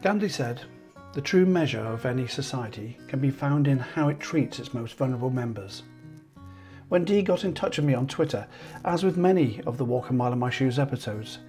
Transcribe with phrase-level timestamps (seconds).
[0.00, 0.60] Gandhi said,
[1.12, 4.96] The true measure of any society can be found in how it treats its most
[4.96, 5.82] vulnerable members.
[6.88, 8.46] When Dee got in touch with me on Twitter,
[8.84, 11.40] as with many of the Walk a Mile in My Shoes episodes,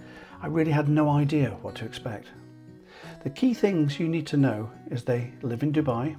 [0.42, 2.30] I really had no idea what to expect.
[3.24, 6.18] The key things you need to know is they live in Dubai,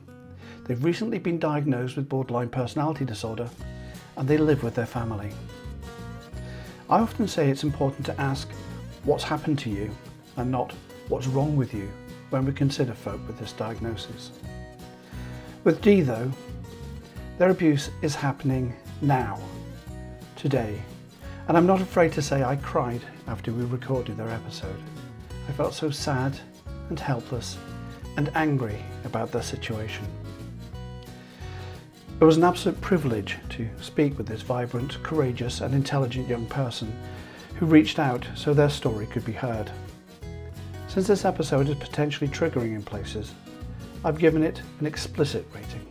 [0.66, 3.50] they've recently been diagnosed with borderline personality disorder,
[4.16, 5.32] and they live with their family.
[6.88, 8.48] I often say it's important to ask
[9.02, 9.90] what's happened to you
[10.36, 10.72] and not
[11.08, 11.90] what's wrong with you
[12.30, 14.30] when we consider folk with this diagnosis.
[15.64, 16.32] With Dee though,
[17.38, 19.38] their abuse is happening now,
[20.36, 20.80] today,
[21.48, 24.80] and I'm not afraid to say I cried after we recorded their episode.
[25.48, 26.38] I felt so sad
[26.88, 27.58] and helpless
[28.16, 30.06] and angry about their situation.
[32.20, 36.94] It was an absolute privilege to speak with this vibrant, courageous, and intelligent young person
[37.56, 39.70] who reached out so their story could be heard.
[40.90, 43.32] Since this episode is potentially triggering in places,
[44.04, 45.86] I've given it an explicit rating.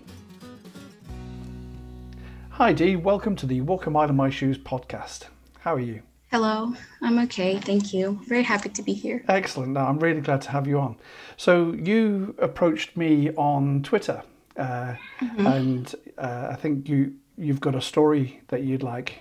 [2.50, 5.28] Hi Dee, welcome to the Walk a Mile in My Shoes podcast.
[5.62, 6.02] How are you?
[6.32, 8.20] Hello, I'm okay, thank you.
[8.28, 9.24] Very happy to be here.
[9.30, 9.72] Excellent.
[9.72, 10.98] No, I'm really glad to have you on.
[11.38, 14.22] So you approached me on Twitter
[14.58, 15.48] uh, mm-hmm.
[15.48, 19.20] and uh, I think you you've got a story that you'd like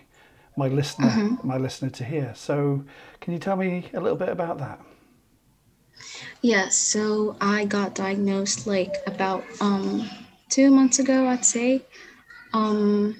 [0.56, 1.46] my listener mm-hmm.
[1.46, 2.32] my listener to hear.
[2.34, 2.82] So
[3.20, 4.80] can you tell me a little bit about that?
[6.42, 10.08] Yeah, so I got diagnosed like about um,
[10.48, 11.82] two months ago, I'd say.
[12.52, 13.16] Um,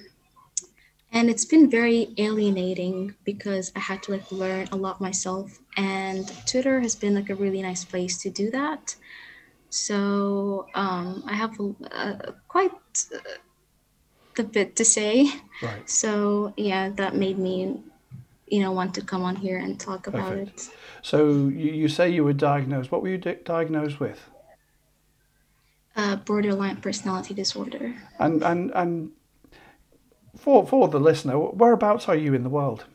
[1.11, 5.59] and it's been very alienating because I had to like learn a lot myself.
[5.75, 8.95] And Twitter has been like a really nice place to do that.
[9.69, 12.71] So um, I have a, quite
[14.37, 15.29] a bit to say.
[15.61, 15.89] Right.
[15.89, 17.81] So yeah, that made me,
[18.49, 20.59] you know, want to come on here and talk about Perfect.
[20.59, 20.69] it.
[21.01, 22.91] So you, you say you were diagnosed.
[22.91, 24.19] What were you di- diagnosed with?
[25.95, 27.93] Uh, borderline personality disorder.
[28.19, 29.11] And and and
[30.37, 32.85] for for the listener, whereabouts are you in the world?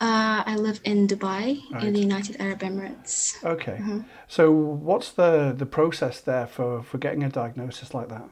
[0.00, 1.84] Uh, I live in Dubai, right.
[1.84, 3.42] in the United Arab Emirates.
[3.44, 3.78] Okay.
[3.80, 4.00] Mm-hmm.
[4.26, 8.28] So, what's the the process there for for getting a diagnosis like that?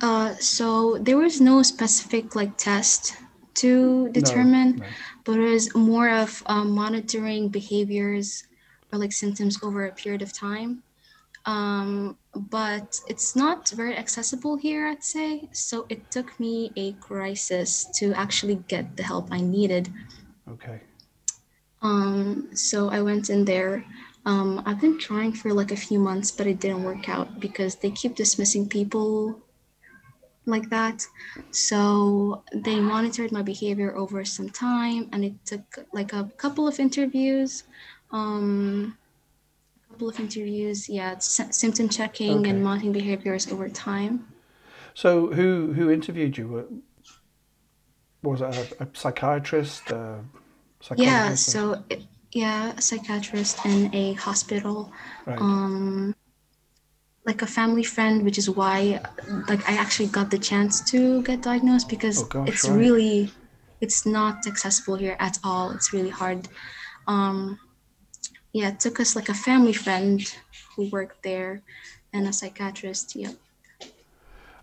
[0.00, 3.16] Uh, so there was no specific like test
[3.54, 4.90] to determine, no, no.
[5.24, 8.44] but it was more of um, monitoring behaviors
[8.92, 10.82] or like symptoms over a period of time.
[11.46, 15.48] Um, but it's not very accessible here, I'd say.
[15.52, 19.92] So it took me a crisis to actually get the help I needed.
[20.48, 20.80] Okay.
[21.82, 23.84] Um, so I went in there.
[24.24, 27.76] Um, I've been trying for like a few months, but it didn't work out because
[27.76, 29.38] they keep dismissing people
[30.46, 31.06] like that.
[31.50, 36.78] So they monitored my behavior over some time, and it took like a couple of
[36.78, 37.64] interviews.
[38.10, 38.96] Um,
[39.86, 40.88] a couple of interviews.
[40.88, 42.50] Yeah, symptom checking okay.
[42.50, 44.26] and monitoring behaviors over time.
[44.94, 46.82] So, who who interviewed you?
[48.22, 49.90] Was it a, a psychiatrist?
[49.90, 50.24] A
[50.96, 51.34] yeah.
[51.34, 51.82] So,
[52.32, 54.92] yeah, a psychiatrist in a hospital.
[55.26, 55.38] Right.
[55.38, 56.14] Um,
[57.24, 59.00] like a family friend, which is why,
[59.48, 62.78] like, I actually got the chance to get diagnosed because oh gosh, it's right.
[62.78, 63.30] really,
[63.80, 65.70] it's not accessible here at all.
[65.70, 66.48] It's really hard.
[67.06, 67.58] Um,
[68.52, 70.20] yeah, it took us like a family friend
[70.76, 71.62] who worked there
[72.12, 73.16] and a psychiatrist.
[73.16, 73.32] Yeah.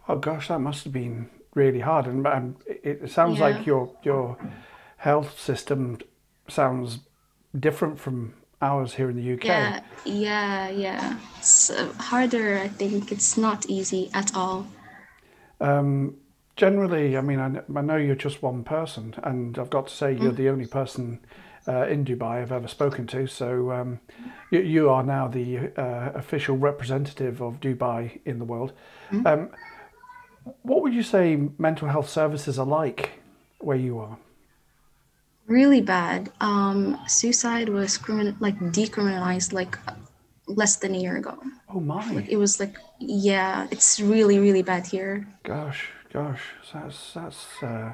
[0.08, 2.08] Oh gosh, that must have been really hard.
[2.08, 3.46] And um, it sounds yeah.
[3.46, 4.38] like your your
[4.98, 5.98] health system
[6.48, 7.00] sounds
[7.58, 9.46] different from ours here in the UK.
[9.46, 11.18] Yeah, yeah, yeah.
[11.38, 12.58] It's uh, harder.
[12.58, 14.68] I think it's not easy at all.
[15.60, 16.18] Um,
[16.56, 20.14] generally, I mean, I, I know you're just one person, and I've got to say
[20.14, 20.38] you're mm.
[20.38, 21.20] the only person
[21.68, 23.28] uh, in Dubai I've ever spoken to.
[23.28, 24.00] So um,
[24.50, 28.74] you, you, are now the uh, official representative of Dubai in the world.
[29.12, 29.28] Mm-hmm.
[29.28, 29.50] Um,
[30.64, 33.12] what would you say mental health services are like
[33.60, 34.18] where you are?
[35.58, 36.32] Really bad.
[36.50, 39.74] Um, suicide was crimin- like decriminalized like
[40.48, 41.36] less than a year ago.
[41.74, 42.06] Oh my!
[42.18, 45.28] Like, it was like yeah, it's really really bad here.
[45.44, 45.82] Gosh,
[46.14, 47.44] gosh, that's that's.
[47.62, 47.92] Uh,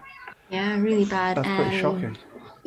[0.55, 1.37] yeah, really bad.
[1.37, 2.17] That's and pretty shocking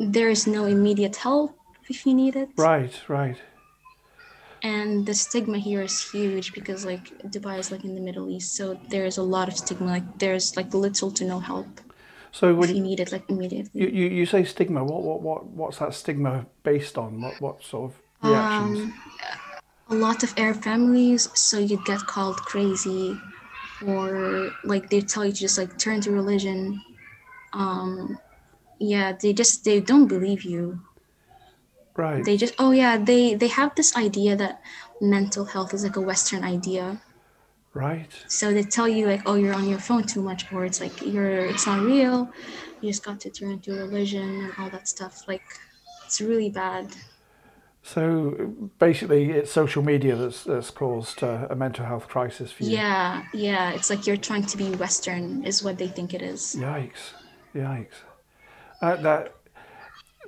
[0.01, 1.57] there is no immediate help
[1.87, 2.49] if you need it.
[2.57, 3.37] Right, right.
[4.63, 8.55] And the stigma here is huge because like Dubai is like in the Middle East,
[8.55, 9.87] so there's a lot of stigma.
[9.87, 11.81] Like there's like little to no help.
[12.31, 13.81] So when you need it like immediately.
[13.81, 14.83] You, you, you say stigma.
[14.83, 17.21] What what what what's that stigma based on?
[17.21, 18.79] What what sort of reactions?
[18.79, 18.93] Um,
[19.89, 23.19] a lot of Arab families, so you'd get called crazy,
[23.85, 26.81] or like they tell you to just like turn to religion.
[27.53, 28.17] Um,
[28.79, 30.79] yeah they just they don't believe you
[31.95, 32.23] Right.
[32.23, 34.61] They just oh yeah, they they have this idea that
[35.01, 37.01] mental health is like a Western idea.
[37.73, 38.11] Right.
[38.27, 41.01] So they tell you like, oh, you're on your phone too much, or it's like
[41.01, 42.29] you're it's not real.
[42.81, 45.27] You just got to turn to religion and all that stuff.
[45.27, 45.43] Like,
[46.05, 46.87] it's really bad.
[47.83, 52.71] So basically, it's social media that's that's caused uh, a mental health crisis for you.
[52.71, 53.71] Yeah, yeah.
[53.71, 56.55] It's like you're trying to be Western, is what they think it is.
[56.59, 57.13] Yikes!
[57.55, 58.03] Yikes!
[58.81, 59.35] Uh, that.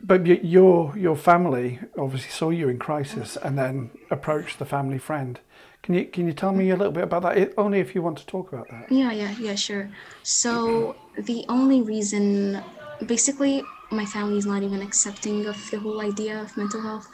[0.01, 5.39] But your your family obviously saw you in crisis and then approached the family friend.
[5.83, 7.37] Can you can you tell me a little bit about that?
[7.37, 8.85] It, only if you want to talk about that.
[8.89, 9.91] Yeah, yeah, yeah, sure.
[10.23, 12.63] So the only reason,
[13.05, 17.07] basically, my family is not even accepting of the whole idea of mental health,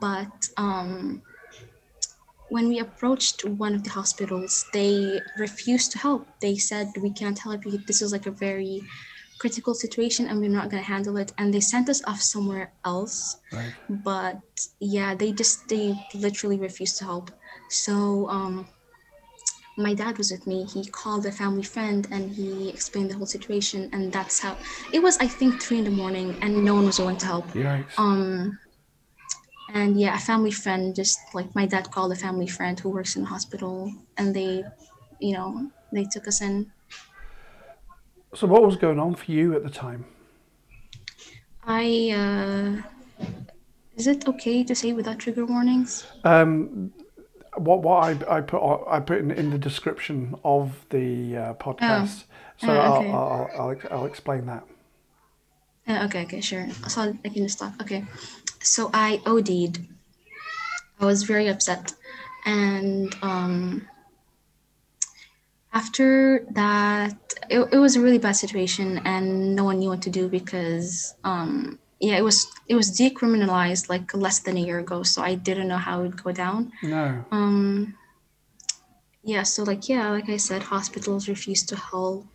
[0.00, 1.22] but um,
[2.48, 6.28] when we approached one of the hospitals, they refused to help.
[6.40, 7.78] They said we can't help you.
[7.78, 8.82] This is like a very
[9.38, 11.32] critical situation, and we're not gonna handle it.
[11.36, 13.36] And they sent us off somewhere else.
[13.52, 13.72] Right.
[13.88, 14.40] But
[14.78, 17.32] yeah, they just they literally refused to help.
[17.68, 18.66] So um,
[19.76, 20.64] my dad was with me.
[20.64, 24.56] He called a family friend and he explained the whole situation, and that's how
[24.92, 25.16] it was.
[25.18, 27.46] I think three in the morning, and no one was willing to help.
[27.48, 27.98] Yikes!
[27.98, 28.58] Um,
[29.72, 33.16] and yeah, a family friend just like my dad called a family friend who works
[33.16, 34.64] in the hospital, and they,
[35.20, 36.72] you know, they took us in.
[38.34, 40.04] So what was going on for you at the time?
[41.64, 42.82] I uh,
[43.96, 46.06] is it okay to say without trigger warnings?
[46.24, 46.92] Um,
[47.56, 51.54] what what I, I put on- I put in, in the description of the uh,
[51.54, 52.24] podcast.
[52.58, 53.10] So Oh, okay.
[53.10, 54.64] I'll, I'll, I'll I'll explain that.
[55.86, 56.66] Uh, okay, okay, sure.
[56.88, 57.74] So I can stop.
[57.82, 58.04] Okay.
[58.60, 59.86] So I OD'd.
[61.00, 61.92] I was very upset.
[62.46, 63.86] And um,
[65.72, 67.16] after that,
[67.50, 71.14] it, it was a really bad situation and no one knew what to do because
[71.24, 75.02] um, yeah, it was it was decriminalized like less than a year ago.
[75.02, 76.72] So I didn't know how it would go down.
[76.82, 77.24] No.
[77.30, 77.94] Um,
[79.22, 82.26] yeah, so like yeah, like I said, hospitals refused to help,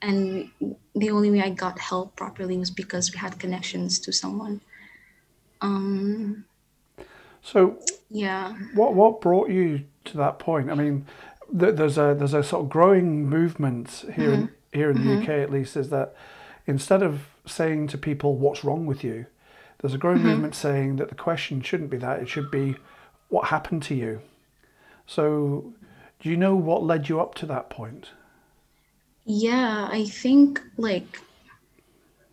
[0.00, 0.50] and
[0.94, 4.60] the only way I got help properly was because we had connections to someone.
[5.60, 6.44] Um,
[7.42, 7.78] So
[8.10, 10.70] yeah, what what brought you to that point?
[10.70, 11.06] I mean,
[11.58, 15.28] th- there's a there's a sort of growing movement here in here in the UK
[15.28, 16.14] at least is that
[16.66, 19.26] instead of saying to people what's wrong with you,
[19.80, 22.76] there's a growing movement saying that the question shouldn't be that it should be
[23.28, 24.20] what happened to you.
[25.06, 25.72] So,
[26.20, 28.10] do you know what led you up to that point?
[29.24, 31.20] yeah, I think like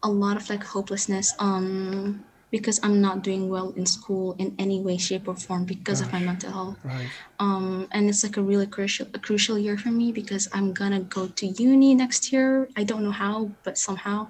[0.01, 1.33] a lot of like hopelessness.
[1.39, 6.01] Um, because I'm not doing well in school in any way, shape, or form because
[6.01, 6.77] of my mental health.
[6.83, 7.07] Right.
[7.39, 11.01] um, and it's like a really crucial a crucial year for me because I'm gonna
[11.01, 12.67] go to uni next year.
[12.75, 14.29] I don't know how, but somehow,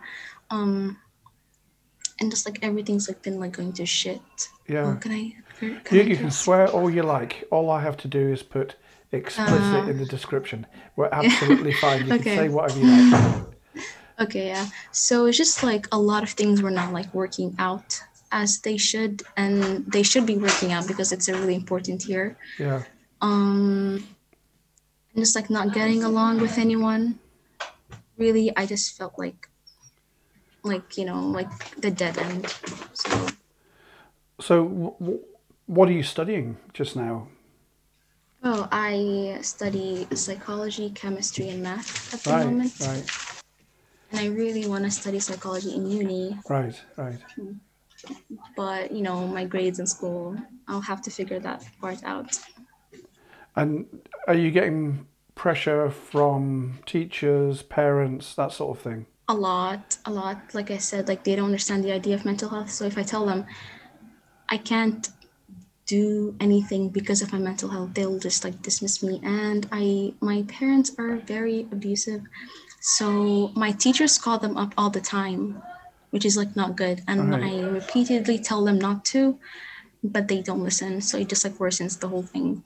[0.49, 0.97] um,
[2.19, 4.21] and just like everything's like been like going to shit.
[4.67, 4.93] Yeah.
[4.95, 5.35] Oh, can I?
[5.59, 7.45] Can You, I you can swear all you like.
[7.51, 8.75] All I have to do is put
[9.11, 10.65] explicit in the description.
[10.95, 12.05] We're absolutely fine.
[12.07, 12.15] You Uh.
[12.15, 12.23] Okay.
[12.23, 13.43] can say whatever you like.
[14.19, 14.67] Okay, yeah.
[14.91, 18.01] So it's just like a lot of things were not like working out
[18.31, 22.37] as they should, and they should be working out because it's a really important year.
[22.59, 22.83] Yeah.
[23.21, 24.05] Um,
[25.15, 27.17] and just like not getting along with anyone.
[28.17, 29.48] Really, I just felt like,
[30.63, 31.49] like you know, like
[31.81, 32.47] the dead end.
[32.93, 33.27] So
[34.39, 35.19] So, w- w-
[35.65, 37.27] what are you studying just now?
[38.43, 42.73] Oh, I study psychology, chemistry, and math at the Right, moment.
[42.79, 43.03] right,
[44.11, 47.19] And I really want to study psychology in uni, right, right.
[48.55, 50.37] but you know, my grades in school,
[50.67, 52.39] I'll have to figure that part out.
[53.55, 53.87] And
[54.27, 59.05] are you getting pressure from teachers, parents, that sort of thing?
[59.29, 60.37] A lot, a lot.
[60.53, 62.71] Like I said, like they don't understand the idea of mental health.
[62.71, 63.45] So if I tell them
[64.49, 65.07] I can't
[65.85, 69.19] do anything because of my mental health, they'll just like dismiss me.
[69.23, 72.21] And I, my parents are very abusive.
[72.81, 75.61] So my teachers call them up all the time,
[76.11, 77.01] which is like not good.
[77.07, 77.43] And Right.
[77.43, 79.39] I repeatedly tell them not to,
[80.03, 81.01] but they don't listen.
[81.01, 82.63] So it just like worsens the whole thing.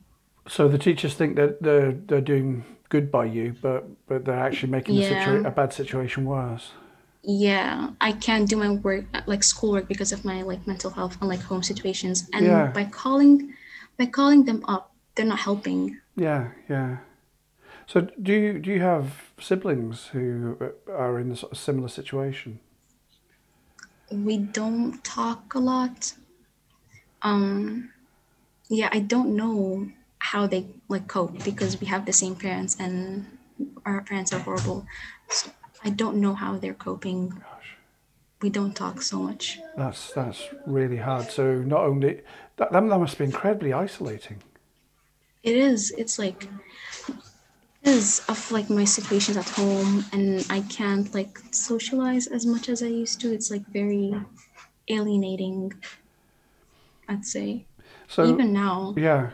[0.47, 4.71] So the teachers think that they're they're doing good by you, but but they're actually
[4.77, 6.65] making the situa- a bad situation worse.
[7.23, 11.27] Yeah, I can't do my work like schoolwork because of my like mental health and
[11.33, 12.29] like home situations.
[12.33, 12.71] And Yeah.
[12.77, 13.35] by calling,
[13.97, 14.83] by calling them up,
[15.13, 15.79] they're not helping.
[16.27, 16.97] Yeah, yeah.
[17.91, 17.95] So
[18.27, 19.05] do you do you have
[19.49, 20.27] siblings who
[21.03, 22.59] are in a sort of similar situation?
[24.11, 26.13] We don't talk a lot.
[27.29, 27.89] Um,
[28.69, 29.89] yeah, I don't know
[30.31, 33.25] how they like cope because we have the same parents and
[33.85, 34.85] our parents are horrible.
[35.27, 35.51] So
[35.83, 37.19] I don't know how they're coping.
[37.29, 37.69] Gosh.
[38.41, 39.59] we don't talk so much.
[39.77, 41.25] That's that's really hard.
[41.37, 42.21] So not only
[42.57, 44.37] that, that must be incredibly isolating.
[45.43, 45.91] It is.
[45.97, 46.47] It's like
[47.81, 52.81] because of like my situations at home and I can't like socialize as much as
[52.81, 53.33] I used to.
[53.33, 54.15] It's like very
[54.87, 55.73] alienating.
[57.09, 57.65] I'd say.
[58.07, 58.93] So Even now.
[58.97, 59.31] yeah.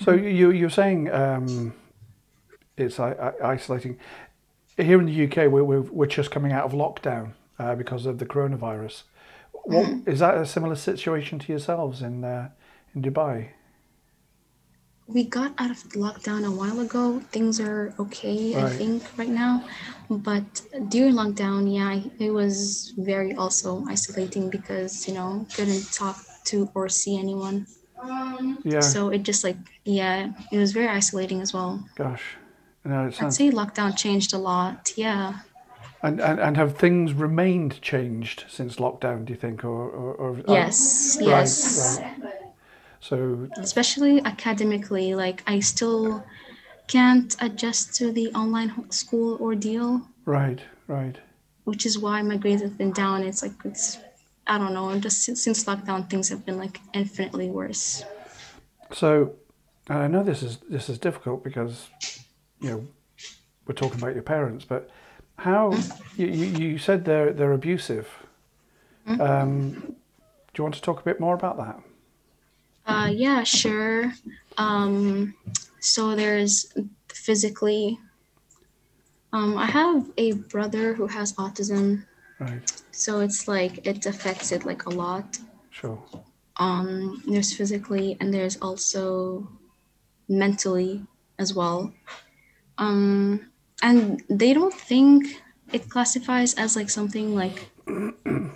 [0.00, 1.74] So you you're saying um,
[2.76, 3.98] it's isolating.
[4.76, 8.18] Here in the UK, we're we're, we're just coming out of lockdown uh, because of
[8.18, 9.02] the coronavirus.
[10.06, 12.50] Is that a similar situation to yourselves in uh,
[12.94, 13.48] in Dubai?
[15.08, 17.20] We got out of lockdown a while ago.
[17.32, 19.64] Things are okay, I think, right now.
[20.10, 26.70] But during lockdown, yeah, it was very also isolating because, you know, couldn't talk to
[26.74, 27.66] or see anyone.
[28.00, 28.80] Um, yeah.
[28.80, 31.84] So it just like, yeah, it was very isolating as well.
[31.96, 32.22] Gosh.
[32.84, 34.92] No, it I'd say lockdown changed a lot.
[34.96, 35.40] Yeah.
[36.02, 39.24] And, and and have things remained changed since lockdown?
[39.24, 41.98] Do you think, or or, or oh, Yes, right, yes.
[42.00, 42.34] right.
[43.00, 46.24] So Especially academically, like I still
[46.86, 50.02] can't adjust to the online school ordeal.
[50.24, 51.18] right, right.
[51.64, 53.22] which is why my grades have been down.
[53.24, 53.98] It's like it's
[54.48, 54.98] I don't know.
[54.98, 58.04] Just since, since lockdown, things have been like infinitely worse.
[58.92, 59.34] So,
[59.88, 61.88] and I know this is this is difficult because,
[62.60, 62.86] you know,
[63.66, 64.90] we're talking about your parents, but
[65.36, 65.72] how
[66.16, 68.08] you, you, you said they're they're abusive.
[69.06, 71.80] Um, do you want to talk a bit more about that?
[72.86, 74.12] Uh, yeah, sure.
[74.56, 75.34] Um,
[75.80, 76.72] so there's
[77.08, 77.98] physically.
[79.32, 82.04] Um, I have a brother who has autism,
[82.40, 85.38] Right, so it's like it affects it like a lot.
[85.70, 85.98] sure.
[86.56, 89.48] Um, there's physically, and there's also
[90.28, 91.02] mentally
[91.38, 91.92] as well.
[92.78, 93.50] Um,
[93.82, 95.42] and they don't think
[95.72, 97.70] it classifies as like something like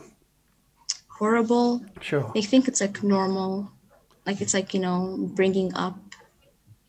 [1.08, 1.84] horrible.
[2.00, 2.30] Sure.
[2.34, 3.70] They think it's like normal,
[4.26, 5.98] like it's like you know bringing up.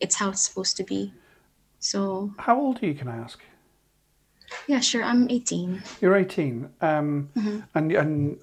[0.00, 1.12] It's how it's supposed to be.
[1.78, 2.94] So How old are you?
[2.94, 3.38] Can I ask?
[4.66, 5.02] Yeah, sure.
[5.02, 5.82] I'm 18.
[6.00, 7.30] You're 18, um,
[7.74, 8.38] and and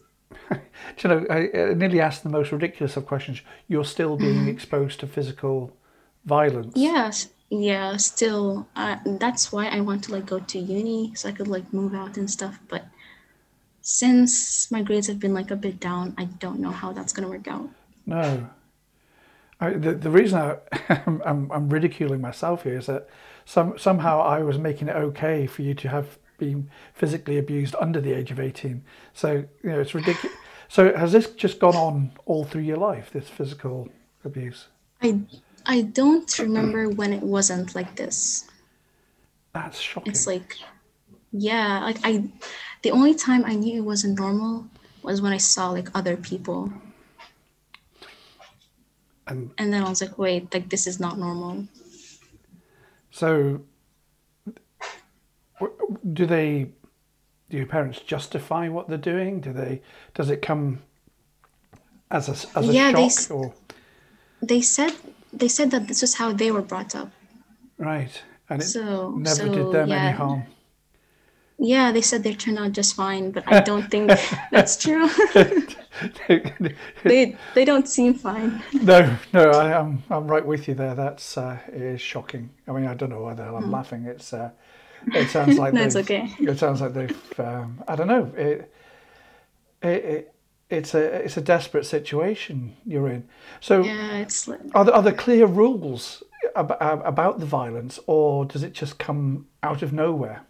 [0.51, 3.41] you know I, I nearly asked the most ridiculous of questions.
[3.67, 5.75] You're still being exposed to physical
[6.25, 6.73] violence.
[6.75, 7.97] Yes, yeah.
[7.97, 11.73] Still, uh, that's why I want to like go to uni so I could like
[11.73, 12.59] move out and stuff.
[12.67, 12.85] But
[13.81, 17.29] since my grades have been like a bit down, I don't know how that's gonna
[17.29, 17.69] work out.
[18.05, 18.49] No.
[19.59, 20.57] I, the, the reason I,
[21.05, 23.07] I'm, I'm ridiculing myself here is that
[23.51, 27.99] some, somehow I was making it okay for you to have been physically abused under
[27.99, 28.81] the age of 18.
[29.13, 30.37] So, you know, it's ridiculous.
[30.69, 33.89] So, has this just gone on all through your life, this physical
[34.23, 34.67] abuse?
[35.01, 35.19] I
[35.65, 38.47] I don't remember when it wasn't like this.
[39.53, 40.09] That's shocking.
[40.09, 40.55] It's like,
[41.33, 42.31] yeah, like I,
[42.83, 44.65] the only time I knew it wasn't normal
[45.03, 46.71] was when I saw like other people,
[49.27, 51.67] and and then I was like, wait, like this is not normal.
[53.11, 53.61] So,
[56.13, 56.71] do they,
[57.49, 59.41] do your parents justify what they're doing?
[59.41, 59.81] Do they,
[60.13, 60.79] does it come
[62.09, 63.53] as a, as a Yeah, they shock s- or,
[64.41, 64.93] They said
[65.33, 67.11] they said that this is how they were brought up.
[67.77, 68.23] right?
[68.49, 69.95] And it So never so, did them yeah.
[69.95, 70.43] any harm.
[71.57, 74.11] Yeah, they said they turned out just fine, but I don't think
[74.51, 75.09] that's true.
[77.03, 78.61] they they don't seem fine.
[78.73, 80.95] No, no, I, I'm I'm right with you there.
[80.95, 82.49] That's uh, is shocking.
[82.67, 84.05] I mean, I don't know why the hell I'm laughing.
[84.05, 84.51] It's uh,
[85.13, 85.73] it sounds like.
[85.77, 86.29] No, it's they've- okay.
[86.39, 87.39] It sounds like they've.
[87.39, 88.31] Um, I don't know.
[88.37, 88.73] It,
[89.81, 90.33] it, it
[90.69, 93.27] it's a it's a desperate situation you're in.
[93.59, 96.23] So Yeah, it's like, are there, are there clear rules
[96.55, 100.41] about, about the violence, or does it just come out of nowhere?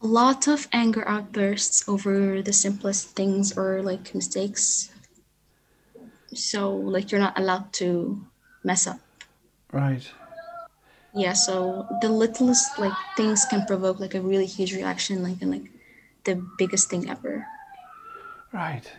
[0.00, 4.90] A lot of anger outbursts over the simplest things or like mistakes.
[6.34, 8.24] So like you're not allowed to
[8.62, 9.00] mess up.
[9.72, 10.08] Right.
[11.14, 15.50] Yeah, so the littlest like things can provoke like a really huge reaction, like and
[15.50, 15.70] like
[16.24, 17.46] the biggest thing ever.
[18.52, 18.90] Right.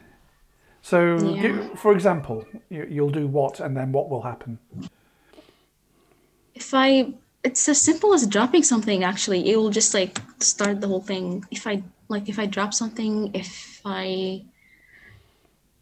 [0.82, 1.68] So, Yeah.
[1.76, 4.60] for example, you, you'll do what, and then what will happen?
[6.56, 7.14] If I
[7.44, 9.50] it's as simple as dropping something actually.
[9.50, 11.46] It will just like start the whole thing.
[11.52, 14.44] If I like if I drop something, if I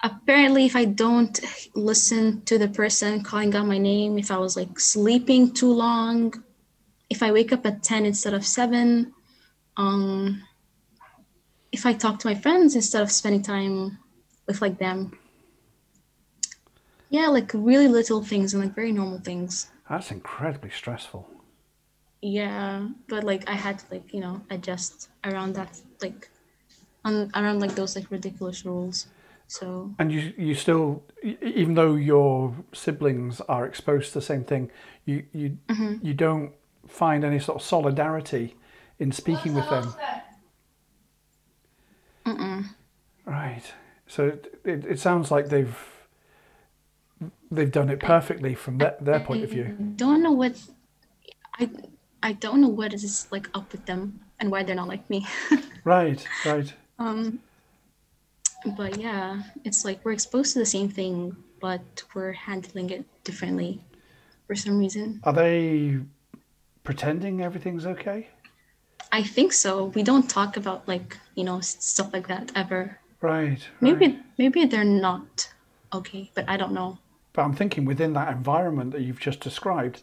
[0.04, 1.40] apparently if I don't
[1.74, 6.44] listen to the person calling out my name, if I was like sleeping too long,
[7.10, 9.14] if I wake up at 10 instead of 7,
[9.78, 10.44] um
[11.72, 13.98] if I talk to my friends instead of spending time
[14.46, 15.18] with like them.
[17.10, 19.70] Yeah, like really little things and like very normal things.
[19.90, 21.28] That's incredibly stressful.
[22.22, 26.30] Yeah, but like I had to like you know adjust around that like
[27.06, 29.08] on around like those like ridiculous rules.
[29.48, 34.72] So And you you still, even though your siblings are exposed to the same thing,
[35.06, 36.06] you you mm-hmm.
[36.06, 36.52] you don't
[36.88, 38.56] find any sort of solidarity
[39.00, 39.94] in speaking with them.
[43.26, 43.74] Right.
[44.08, 45.78] So it, it, it sounds like they've
[47.52, 49.76] they've done it perfectly from their, their point of view.
[49.80, 50.60] I don't know what
[51.60, 51.70] I
[52.28, 55.26] I don't know what is like up with them and why they're not like me.
[55.86, 56.28] Right.
[56.46, 56.74] Right.
[57.00, 57.40] um,
[58.76, 63.80] but yeah, it's like we're exposed to the same thing, but we're handling it differently
[64.46, 65.22] for some reason.
[65.24, 66.00] Are they
[66.84, 68.28] pretending everything's okay?
[69.14, 69.86] I think so.
[69.96, 73.00] We don't talk about like you know stuff like that ever.
[73.22, 73.32] Right.
[73.32, 73.62] right.
[73.80, 75.54] Maybe maybe they're not
[75.94, 77.00] okay, but I don't know.
[77.32, 80.02] But I'm thinking within that environment that you've just described,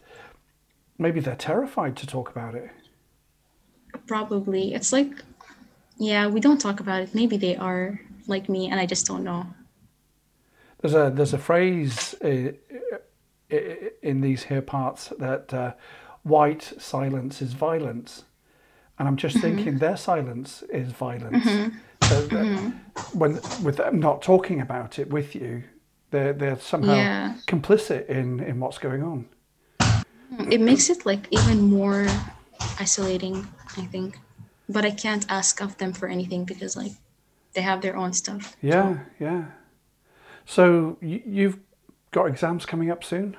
[0.97, 2.69] maybe they're terrified to talk about it.
[4.07, 5.23] Probably it's like
[5.97, 7.15] yeah, we don't talk about it.
[7.15, 9.47] Maybe they are like me, and I just don't know.
[10.81, 12.97] There's a there's a phrase uh, uh,
[13.51, 13.57] uh
[14.01, 15.73] in these here parts that uh,
[16.23, 18.25] white silence is violence,
[18.99, 19.55] and I'm just mm-hmm.
[19.55, 21.45] thinking their silence is violence.
[21.45, 21.77] Mm-hmm.
[22.03, 23.19] So that mm-hmm.
[23.19, 23.33] when
[23.63, 25.63] with them not talking about it with you,
[26.11, 27.35] they're they're somehow Yeah.
[27.47, 29.27] complicit in in what's going on.
[30.49, 32.07] It makes it like even more
[32.79, 34.19] isolating, I think.
[34.67, 36.93] But I can't ask of them for anything because like
[37.53, 38.55] they have their own stuff.
[38.61, 39.45] Yeah, yeah.
[40.45, 41.59] So you, you've
[42.11, 43.35] got exams coming up soon,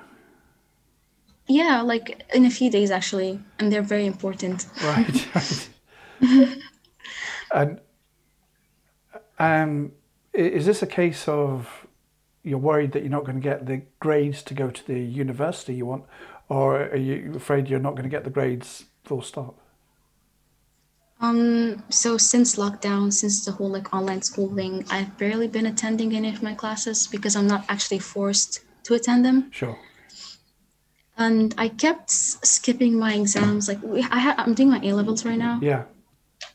[1.47, 4.67] Yeah, like in a few days actually, and they're very important.
[4.83, 5.27] right?
[5.35, 6.59] right.
[7.53, 7.79] and
[9.39, 9.91] um,
[10.33, 11.87] is this a case of
[12.43, 15.73] you're worried that you're not going to get the grades to go to the university
[15.73, 16.05] you want,
[16.49, 19.59] or are you afraid you're not going to get the grades full stop?
[21.19, 26.15] Um, so since lockdown, since the whole like online school thing, I've barely been attending
[26.15, 29.51] any of my classes because I'm not actually forced to attend them.
[29.51, 29.77] Sure.
[31.17, 33.67] And I kept skipping my exams.
[33.67, 33.79] Like
[34.11, 35.85] I ha- I'm doing my A levels right now, Yeah.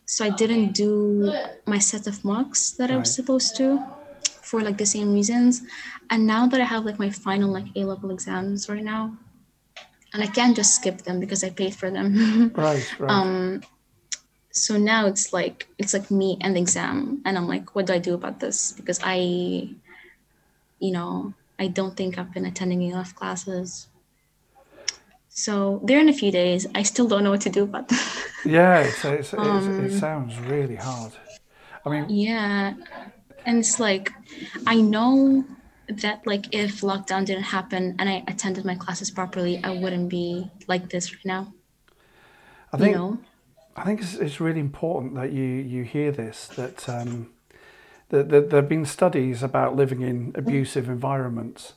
[0.07, 1.35] so I didn't do
[1.67, 3.83] my set of mocks that I was supposed to,
[4.41, 5.63] for like the same reasons.
[6.11, 9.17] And now that I have like my final like A level exams right now,
[10.13, 12.53] and I can't just skip them because I paid for them.
[12.57, 12.87] Right.
[12.99, 13.11] Right.
[13.11, 13.63] um
[14.53, 17.95] so now it's like it's like me and the exam and i'm like what do
[17.95, 19.17] i do about this because i
[20.79, 23.89] you know i don't think i've been attending enough classes
[25.31, 27.99] so they're in a few days i still don't know what to do about them
[28.45, 28.81] yeah.
[28.81, 31.13] It's, it's, it's, um, it sounds really hard.
[31.87, 32.75] I mean, yeah
[33.47, 34.13] and it's like
[34.67, 35.45] i know
[35.89, 40.49] that like if lockdown didn't happen and i attended my classes properly i wouldn't be
[40.69, 41.53] like this right now.
[42.73, 43.19] I think you know
[43.77, 47.31] I think it's, it's really important that you, you hear this that, um,
[48.11, 51.75] that, that there have been studies about living in abusive environments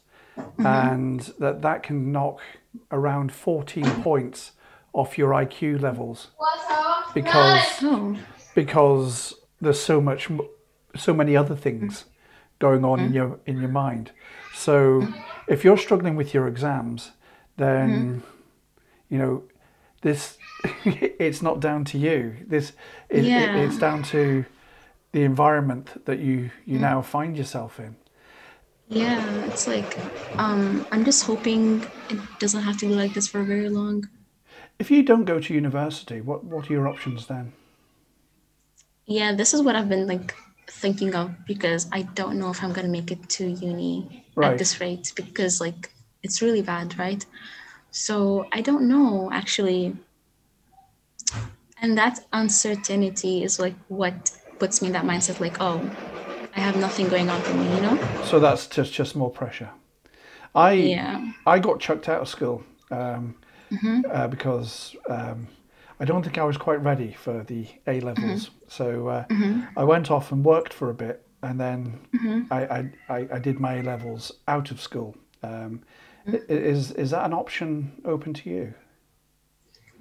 [0.57, 2.41] and that that can knock
[2.91, 4.51] around 14 points
[4.91, 6.31] off your IQ levels
[7.13, 7.83] because
[8.53, 10.29] because there's so much
[10.97, 12.05] so many other things
[12.67, 13.15] going on in mm.
[13.19, 14.05] your in your mind.
[14.53, 14.79] So
[15.53, 17.11] if you're struggling with your exams
[17.57, 18.19] then mm-hmm.
[19.11, 19.43] you know
[20.01, 20.37] this
[20.85, 22.19] it's not down to you.
[22.53, 22.73] This
[23.09, 24.45] it, it- it's down to
[25.11, 26.87] the environment that you you mm.
[26.89, 27.95] now find yourself in.
[28.87, 29.91] Yeah, it's like
[30.37, 31.61] um I'm just hoping
[32.13, 33.97] it doesn't have to be like this for very long.
[34.83, 37.45] if you don't go to university what what are your options then?
[39.17, 40.35] Yeah, this is what I've been like
[40.67, 44.51] thinking of because I don't know if I'm gonna make it to uni Right.
[44.51, 45.91] at this rate because like
[46.23, 47.25] it's really bad, right?
[47.91, 49.95] So I don't know actually.
[51.81, 55.79] And that uncertainty is like what puts me in that mindset like, oh,
[56.55, 57.97] I have nothing going on for me, you know?
[58.23, 59.69] so that's just just more pressure
[60.55, 61.31] i Yeah.
[61.45, 63.35] I got chucked out of school um,
[64.09, 65.47] uh, because um,
[65.99, 68.49] I don't think I was quite ready for the A levels.
[68.67, 69.25] So uh,
[69.77, 71.99] I went off and worked for a bit, and then
[72.51, 75.15] I, I, I, I did my A levels out of school.
[75.43, 75.81] Um,
[76.27, 78.73] i- Is is that an option open to you?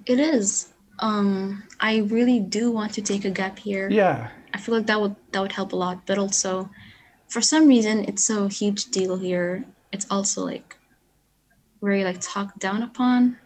[0.05, 0.73] It is.
[0.99, 3.89] Um, I really do want to take a gap year.
[3.89, 6.05] Yeah, I feel like that would that would help a lot.
[6.05, 6.69] But also,
[7.27, 9.65] for some reason, it's a huge deal here.
[9.91, 10.77] It's also like
[11.81, 13.37] very like talked down upon.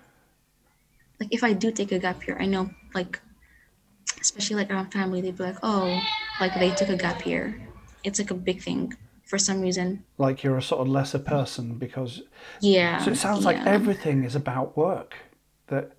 [1.19, 3.19] Like if I do take a gap year, I know like,
[4.21, 6.01] especially like around family, they'd be like, "Oh,
[6.39, 7.59] like they took a gap year."
[8.03, 8.93] It's like a big thing
[9.25, 10.03] for some reason.
[10.17, 12.21] like you're a sort of lesser person because.
[12.61, 12.97] Yeah.
[13.03, 15.15] So it sounds like everything is about work.
[15.67, 15.91] That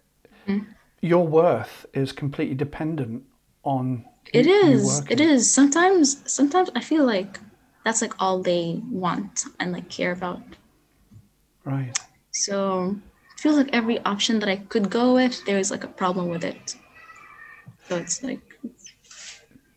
[0.49, 0.65] mm-hmm.
[1.01, 3.23] your worth is completely dependent
[3.63, 4.99] on It you- you is.
[5.01, 5.29] It working.
[5.29, 5.53] is.
[5.53, 7.39] Sometimes sometimes I feel like
[7.85, 10.43] that's like all they want and like care about.
[11.65, 11.97] Right.
[12.33, 13.10] So it
[13.41, 16.45] feels like every option that I could go with, there is like a problem with
[16.45, 16.77] it.
[17.89, 18.41] So it's like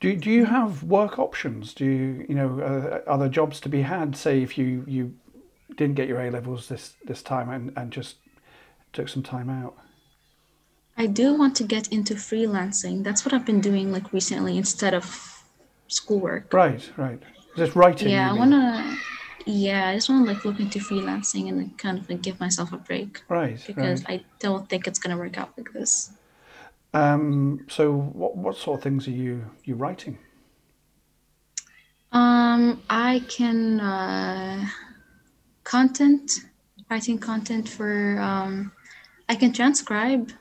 [0.04, 1.74] Do, do you have work options?
[1.74, 4.18] Do you, you know, uh, are there jobs to be had?
[4.18, 5.14] Say if you, you
[5.78, 8.18] didn't get your A levels this, this time and, and just
[8.92, 9.76] took some time out.
[10.98, 13.02] I do want to get into freelancing.
[13.02, 15.42] That's what I've been doing like recently instead of
[15.88, 16.54] schoolwork.
[16.54, 17.22] Right, right.
[17.56, 18.10] Just writing.
[18.10, 18.98] Yeah, I you mean?
[19.46, 22.72] Yeah, I just wanna like look into freelancing and like kind of like give myself
[22.74, 24.22] a break Right, because right.
[24.22, 26.12] I don't think it's gonna work out like this.
[26.94, 30.20] Um, so what, what sort of things are you, you writing?
[32.12, 34.68] Um, I can uh,
[35.64, 36.32] content
[36.90, 38.72] writing content for um,
[39.28, 40.32] I can transcribe.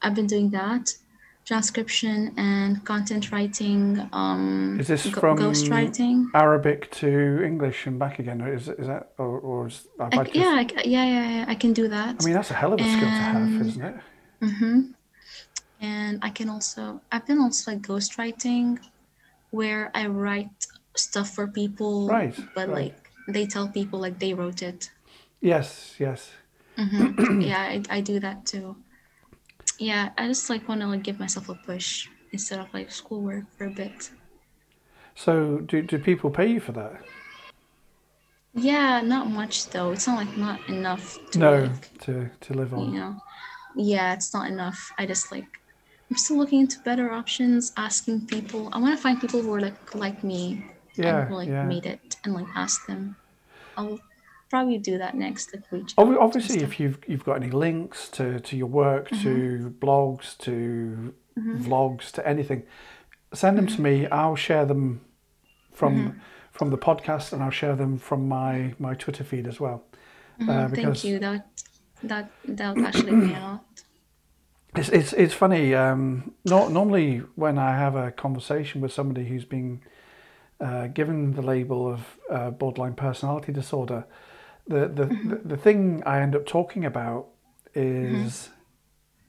[0.00, 0.94] I've been doing that,
[1.50, 4.08] transcription and content writing.
[4.12, 6.16] Um, Is this go- from ghostwriting?
[6.32, 8.40] Arabic to English and back again?
[8.40, 11.44] Is, is that, or, or is, I I, yeah, I, yeah, yeah, yeah.
[11.48, 12.10] I can do that.
[12.20, 13.96] I mean, that's a hell of a skill to have, isn't it?
[14.42, 14.78] Mm-hmm.
[15.80, 18.78] And I can also, I've been also like ghostwriting,
[19.50, 20.54] where I write
[20.94, 22.78] stuff for people, Right, but right.
[22.80, 24.90] like they tell people like they wrote it.
[25.40, 26.30] Yes, yes.
[26.78, 27.40] Mm-hmm.
[27.50, 28.76] yeah, I, I do that too.
[29.80, 33.50] Yeah, I just like want to like give myself a push instead of like schoolwork
[33.58, 34.10] for a bit.
[35.14, 37.02] So do, do people pay you for that?
[38.54, 39.92] Yeah, not much though.
[39.92, 42.96] It's not like not enough to No, like, to, to live you on.
[42.98, 43.20] know.
[43.76, 44.92] Yeah, it's not enough.
[44.98, 45.46] I just like
[46.10, 48.70] I'm still looking into better options, asking people.
[48.72, 50.64] I want to find people who are like like me
[50.96, 51.62] Yeah, and who like yeah.
[51.62, 53.16] made it and like ask them.
[53.76, 54.00] I'll
[54.50, 55.54] probably do that next.
[55.54, 55.94] Like reach.
[55.96, 59.22] Ob- out and Obviously, if you've you've got any links to, to your work, Mm-hmm.
[59.22, 62.64] to blogs, to vlogs, to anything,
[63.32, 63.76] send them Mm-hmm.
[63.76, 64.06] to me.
[64.08, 65.00] I'll share them
[65.72, 66.20] from
[66.52, 69.84] from the podcast, and I'll share them from my my Twitter feed as well.
[70.40, 71.18] Uh, Mhm, because Thank you.
[71.18, 71.46] That
[72.02, 73.64] that that would actually mean a lot.
[74.76, 75.74] It's it's it's funny.
[75.74, 79.80] Um, not normally when I have a conversation with somebody who's been
[80.60, 84.04] uh, given the label of uh, borderline personality disorder,
[84.66, 87.26] the the, the the thing I end up talking about
[87.74, 88.50] is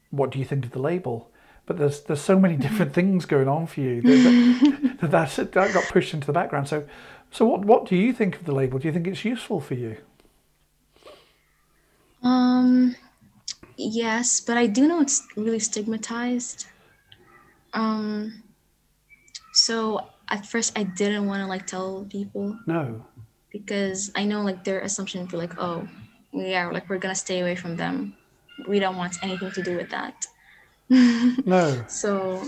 [0.09, 1.29] what do you think of the label?
[1.65, 5.73] But there's there's so many different things going on for you that, that, that that
[5.73, 6.67] got pushed into the background.
[6.67, 6.85] So
[7.31, 8.79] so what what do you think of the label?
[8.79, 9.97] Do you think it's useful for you?
[12.23, 12.95] Um,
[13.77, 16.67] yes, but I do know it's really stigmatized.
[17.73, 18.43] Um,
[19.53, 23.05] so at first I didn't want to like tell people No.
[23.51, 25.87] Because I know like their assumption would be like, oh,
[26.33, 28.15] yeah, like we're gonna stay away from them.
[28.67, 30.25] We don't want anything to do with that.
[31.45, 31.85] No.
[31.87, 32.43] So,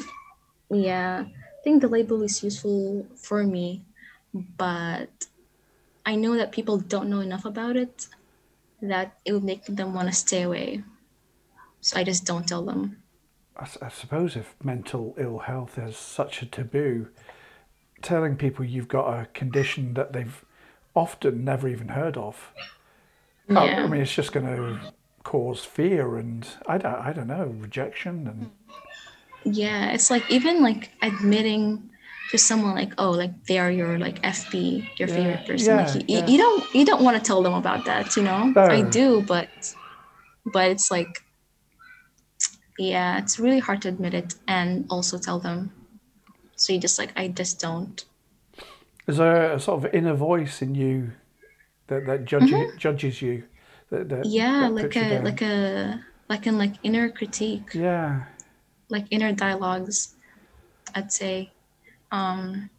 [0.70, 3.84] yeah, I think the label is useful for me,
[4.34, 5.28] but
[6.06, 8.08] I know that people don't know enough about it
[8.82, 10.84] that it would make them want to stay away.
[11.80, 12.98] So I just don't tell them.
[13.56, 17.08] I suppose if mental ill health is such a taboo,
[18.02, 20.44] telling people you've got a condition that they've
[20.96, 22.54] often never even heard of,
[23.56, 24.80] I- oh, I mean, it's just going to
[25.24, 28.50] cause fear and I don't, I don't know, rejection and
[29.46, 31.90] Yeah, it's like even like admitting
[32.30, 35.76] to someone like, oh, like they are your like FP, your Yeah, favorite person.
[35.76, 36.26] yeah, like you, yeah.
[36.26, 38.56] you don't you don't want to tell them about that, you know?
[38.70, 39.50] I do, but
[40.46, 41.24] but it's like
[42.78, 45.72] yeah, it's really hard to admit it and also tell them.
[46.56, 48.04] So you just like I just don't.
[49.08, 51.14] Is there a sort of inner voice in you
[51.88, 53.48] that, that judges, judges you?
[53.90, 54.32] That, that, Mm-hmm.
[54.32, 55.24] Yeah, that like a down?
[55.24, 57.72] like a like an like inner critique.
[57.74, 58.26] Yeah,
[58.90, 60.16] like inner dialogues
[60.96, 61.54] i'd say
[62.12, 62.70] um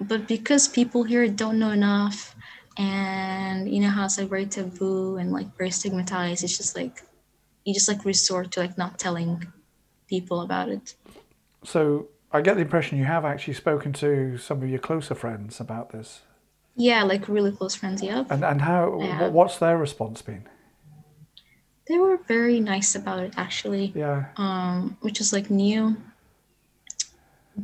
[0.00, 2.36] but because people here don't know enough
[2.78, 7.02] and you know how it's like very taboo and like very stigmatized it's just like
[7.64, 9.52] you just like resort to like not telling
[10.08, 10.94] people about it
[11.64, 15.60] so I get the impression you have actually spoken to some of your closer friends
[15.60, 16.22] about this.
[16.78, 18.24] yeah like really close friends Yeah.
[18.30, 19.28] And, and how, Yeah.
[19.28, 20.44] what's their response been?
[21.88, 24.20] they were very nice about it actually Yeah.
[24.36, 25.96] um which is like new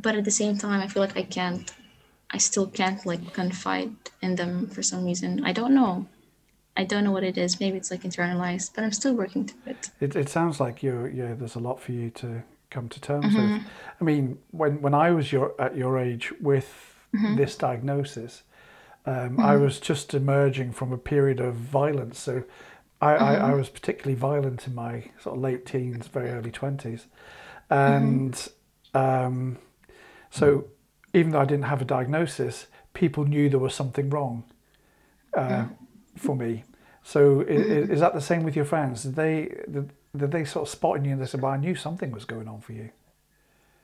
[0.05, 1.73] but at the same time i feel like i can't
[2.31, 6.07] i still can't like confide in them for some reason i don't know
[6.81, 9.73] i don't know what it is maybe it's like internalized but i'm still working through
[9.75, 12.29] it It, it sounds like you're, yeah, there's a lot for you to
[12.75, 13.53] come to terms Mm-hmm.
[13.55, 13.63] with.
[14.01, 16.69] I mean, when, when I was your, at your age with
[17.15, 17.37] Mm-hmm.
[17.37, 18.43] this diagnosis,
[19.05, 22.19] um, I was just emerging from a period of violence.
[22.19, 22.45] So
[23.03, 27.07] I, I, I was particularly violent in my sort of late teens, very early twenties,
[27.69, 28.35] and
[28.95, 29.59] um,
[30.31, 30.65] so
[31.13, 34.45] even though I didn't have a diagnosis, people knew there was something wrong
[35.37, 35.65] uh,
[36.17, 36.65] for me.
[37.03, 39.03] So i- i- is that the same with your friends?
[39.03, 39.35] Did they
[40.13, 42.25] did, did they sort of spotted you and they said, "Well, I knew something was
[42.25, 42.91] going on for you."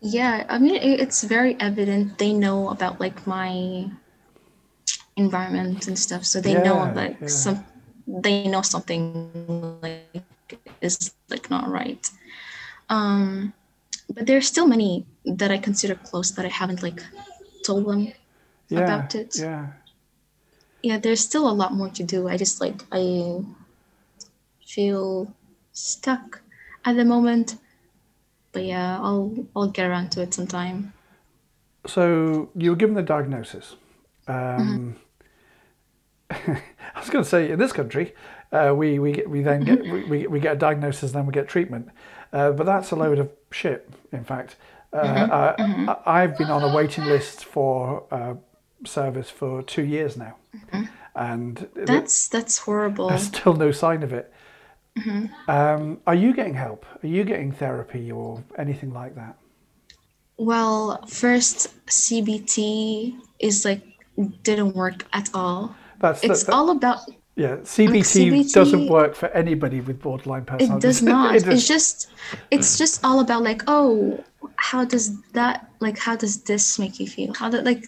[0.01, 3.91] Yeah, I mean it's very evident they know about like my
[5.17, 7.27] environment and stuff, so they know like yeah.
[7.27, 7.65] some
[8.07, 9.31] they know something
[9.83, 10.25] like
[10.81, 12.09] is like not right.
[12.89, 13.53] Um,
[14.09, 17.03] but there's still many that I consider close that I haven't like
[17.67, 18.13] told them
[18.69, 19.37] Yeah, about it.
[19.39, 19.67] yeah.
[20.83, 22.29] Yeah, there's still a lot more to do.
[22.29, 23.43] I just like I
[24.65, 25.35] feel
[25.79, 26.43] stuck
[26.85, 27.57] at the moment.
[28.53, 30.93] But yeah, I'll I'll get around to it sometime.
[31.87, 33.77] So you were given the diagnosis.
[34.27, 34.97] Um,
[36.31, 36.61] I
[36.97, 38.15] was going to say in this country,
[38.53, 41.27] uh, we we get, we then get we, we, we get a diagnosis, and then
[41.27, 41.89] we get treatment,
[42.33, 43.89] uh, but that's a load of shit.
[44.13, 44.57] In fact,
[44.93, 48.35] uh, I, I, I've been on a waiting list for uh,
[48.85, 50.37] service for two years now,
[51.15, 53.09] and th- That's that's horrible.
[53.09, 54.33] there's still no sign of it.
[55.49, 56.85] Um, are you getting help?
[57.03, 59.37] Are you getting therapy or anything like that?
[60.37, 63.83] Well, first CBT is like
[64.43, 65.75] didn't work at all.
[66.01, 66.99] That's It's that, that- all about
[67.37, 67.57] yeah.
[67.63, 70.79] CBT, CBT doesn't work for anybody with borderline personality.
[70.79, 71.35] it does not.
[71.37, 72.09] It It's just
[72.51, 74.23] it's just all about like, oh,
[74.57, 77.33] how does that like how does this make you feel?
[77.35, 77.85] How that like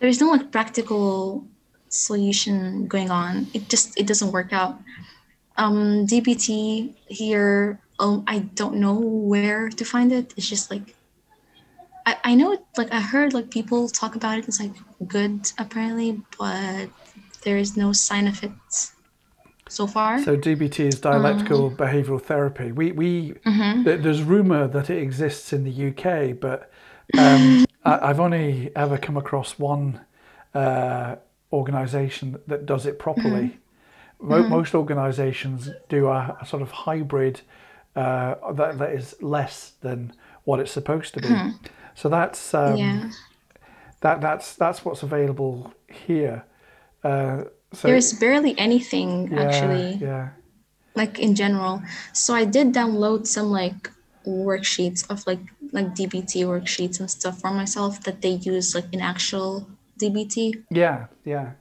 [0.00, 1.44] there's no like practical
[1.88, 3.46] solution going on.
[3.54, 4.78] It just it doesn't work out.
[5.58, 10.34] Um DBT here, um I don't know where to find it.
[10.36, 10.94] It's just like
[12.06, 14.48] I, I know it like I heard like people talk about it.
[14.48, 14.72] It's like
[15.06, 16.90] good apparently, but
[17.42, 18.52] there is no sign of it
[19.68, 20.18] so far.
[20.18, 22.72] So DBT is dialectical Um, behavioural therapy.
[22.72, 23.84] We we Mm-hmm.
[23.84, 26.70] th- there's rumour that it exists in the UK, but
[27.18, 30.00] um, I, I've only ever come across one
[30.54, 31.16] uh,
[31.52, 33.46] organisation that does it properly.
[33.46, 33.65] Mm-hmm.
[34.20, 37.42] Mo- Most organisations do a, a sort of hybrid
[37.94, 40.12] uh, that that is less than
[40.44, 41.28] what it's supposed to be.
[41.94, 43.10] So that's um, yeah.
[44.00, 46.44] that that's that's what's available here.
[47.02, 50.28] Uh, so There's barely anything yeah, actually, yeah.
[50.94, 51.82] like in general.
[52.12, 53.90] So I did download some like
[54.26, 55.40] worksheets of like
[55.72, 59.66] like DBT worksheets and stuff for myself that they use like in actual
[60.00, 60.64] DBT.
[60.70, 61.52] Yeah, yeah.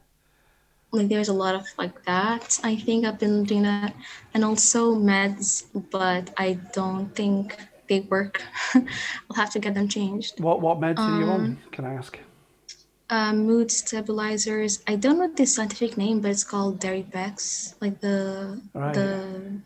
[0.96, 2.60] Like there's a lot of like that.
[2.64, 3.94] I think I've been doing that,
[4.34, 8.42] and also meds, but I don't think they work.
[8.76, 10.40] I'll have to get them changed.
[10.40, 11.58] What what meds are you Um, on?
[11.72, 12.20] Can I ask?
[13.10, 14.82] Uh, mood stabilizers.
[14.88, 18.94] I don't know the scientific name, but it's called Deripex, like the Right.
[18.96, 19.62] the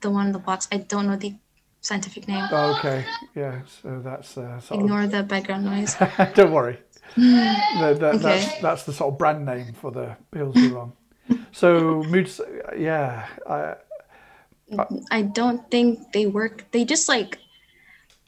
[0.00, 0.68] the one in the box.
[0.72, 1.34] I don't know the
[1.80, 2.44] scientific name.
[2.50, 3.60] Oh, okay, yeah.
[3.66, 5.96] So that's uh, Ignore the background noise.
[6.34, 6.78] Don't worry.
[7.16, 8.58] That- that- That's Okay.
[8.62, 10.92] that's the sort of brand name for the pills you're on.
[11.52, 12.40] So mood, s-
[12.76, 13.26] yeah.
[13.48, 13.74] I,
[15.10, 16.64] I don't think they work.
[16.72, 17.38] They just like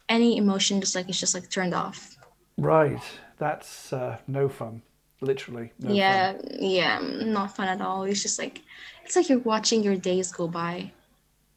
[0.09, 2.17] any emotion, just like it's just like turned off.
[2.57, 3.03] right.
[3.39, 4.83] That's uh, no fun.
[5.21, 5.71] Literally.
[5.79, 8.03] No yeah, yeah, not fun at all.
[8.03, 8.63] It's just like
[9.05, 10.91] it's like you're watching your days go by.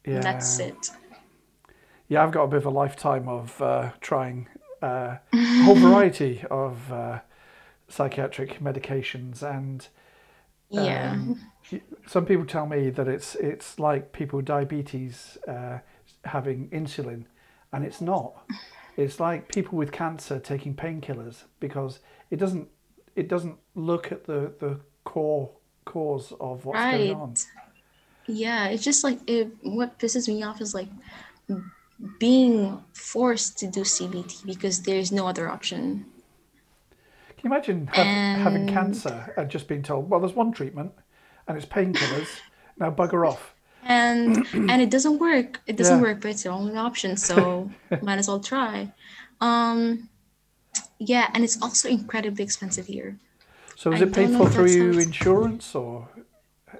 [0.06, 0.14] Yeah.
[0.14, 0.90] And that's it.
[2.08, 4.46] Yeah, I've got a bit of a lifetime of uh, trying
[4.82, 7.20] uh, a whole variety of uh,
[7.88, 9.88] psychiatric medications and
[10.70, 11.12] Yeah.
[11.12, 11.40] Um,
[12.06, 15.78] some people tell me that it's it's like people with diabetes uh,
[16.24, 17.24] having insulin,
[17.72, 18.34] and it's not.
[18.96, 22.68] It's like people with cancer taking painkillers because it doesn't
[23.16, 25.50] it doesn't look at the the core
[25.84, 27.34] cause of what's going on.
[28.26, 30.88] Yeah, it's just like it, what pisses me off is like
[32.18, 36.06] being forced to do CBT because there's no other option.
[37.36, 40.92] Can you imagine have, having cancer and just being told, well, there's one treatment,
[41.46, 42.40] and it's painkillers.
[42.78, 43.54] now bugger off.
[43.84, 45.60] And and it doesn't work.
[45.66, 46.02] It doesn't Yeah.
[46.02, 47.70] work, but it's the only option, so
[48.02, 48.92] might as well try.
[49.40, 50.08] Um
[50.98, 53.18] yeah, and it's also incredibly expensive here.
[53.74, 56.08] So is I it paid for through insurance or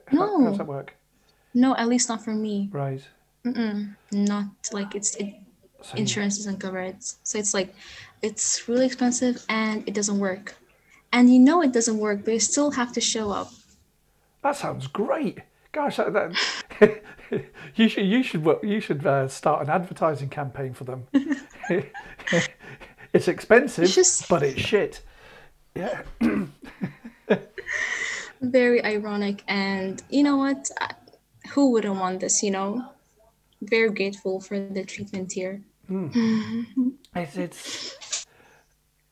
[0.06, 0.94] how, how does that work?
[1.54, 2.68] No, at least not for me.
[2.72, 3.02] Right.
[3.46, 3.94] Mm-mm.
[4.12, 5.34] Not like it's it
[5.82, 7.02] So insurance doesn't cover it.
[7.22, 7.74] So it's like
[8.22, 10.54] it's really expensive and it doesn't work.
[11.12, 13.50] And you know it doesn't work, but you still have to show up.
[14.42, 15.38] That sounds great.
[15.72, 17.02] Gosh, that, that
[17.74, 21.06] you should you should you should uh, start an advertising campaign for them.
[23.12, 25.02] it's expensive, It's just- but it's shit.
[25.74, 26.02] Yeah,
[28.42, 29.42] Very ironic.
[29.48, 30.68] And you know what?
[30.80, 30.90] I,
[31.54, 32.91] who wouldn't want this, you know?
[33.62, 35.62] Very grateful for the treatment here.
[37.14, 38.26] It's it's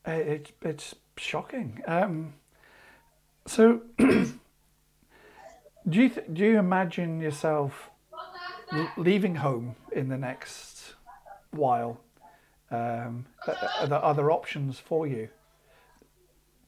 [0.05, 1.81] uh, it's it's shocking.
[1.87, 2.33] Um,
[3.45, 4.33] so, do
[5.85, 7.91] you th- do you imagine yourself
[8.73, 10.95] l- leaving home in the next
[11.51, 12.01] while?
[12.69, 15.29] Um, are are there other options for you?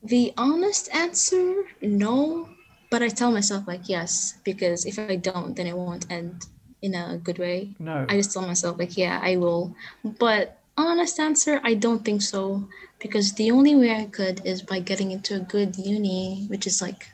[0.04, 2.50] The honest answer, no.
[2.89, 6.46] But I tell myself like yes, because if I don't, then it won't end
[6.84, 7.69] in a good way.
[7.80, 8.06] No.
[8.10, 9.74] I just told myself like yeah, I will.
[10.04, 12.67] But honest answer, I don't think so.
[13.00, 16.82] Because the only way I could is by getting into a good uni, which is
[16.82, 17.08] like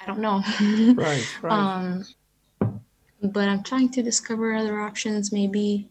[0.00, 0.42] I don't know.
[0.96, 1.52] Right, right.
[1.52, 2.04] um
[3.22, 5.88] but I'm trying to discover other options maybe.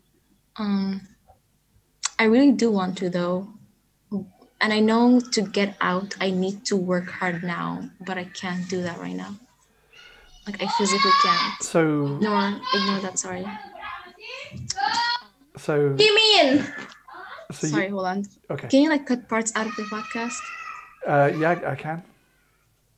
[0.57, 1.07] Um
[2.19, 3.47] I really do want to though.
[4.61, 8.69] And I know to get out, I need to work hard now, but I can't
[8.69, 9.37] do that right now.
[10.47, 11.61] Like I physically can't.
[11.63, 13.19] so Ignore, ignore that.
[13.19, 13.45] Sorry.
[15.57, 16.65] so Give me in.
[17.51, 18.25] so Sorry, you, hold on.
[18.49, 18.67] okay.
[18.67, 20.37] Can you like cut parts out of the podcast?
[21.05, 22.03] Uh, yeah, I can.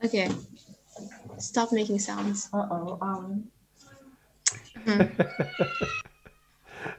[0.03, 0.29] Okay.
[1.37, 2.49] Stop making sounds.
[2.53, 2.97] Uh oh.
[3.01, 3.45] Um.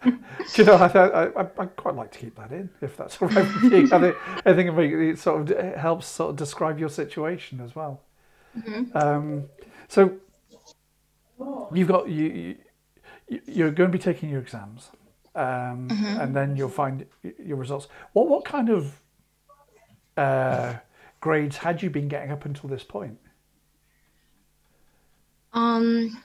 [0.05, 3.21] Do you know, I, I I I'd quite like to keep that in, if that's
[3.21, 3.89] all right with you.
[3.93, 6.89] I think, I think it, make- it sort of it helps sort of describe your
[6.91, 8.01] situation as well.
[8.95, 9.45] Um,
[9.89, 10.13] so
[11.73, 12.57] you've got you,
[13.29, 14.91] you you're going to be taking your exams,
[15.35, 17.07] um, and then you'll find
[17.39, 17.89] your results.
[18.13, 19.01] What what kind of
[20.17, 20.75] uh,
[21.21, 23.19] grades had you been getting up until this point?
[25.53, 26.21] Um,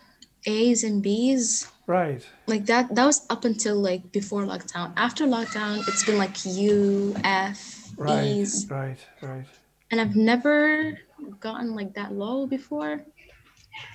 [0.46, 1.68] A's and B's.
[1.88, 2.24] Right.
[2.46, 7.16] like that that was up until like before lockdown after lockdown it's been like u
[7.24, 8.26] f Right.
[8.26, 9.00] e's Right.
[9.24, 9.48] Right.
[9.90, 11.00] and i've never
[11.40, 13.02] gotten like that low before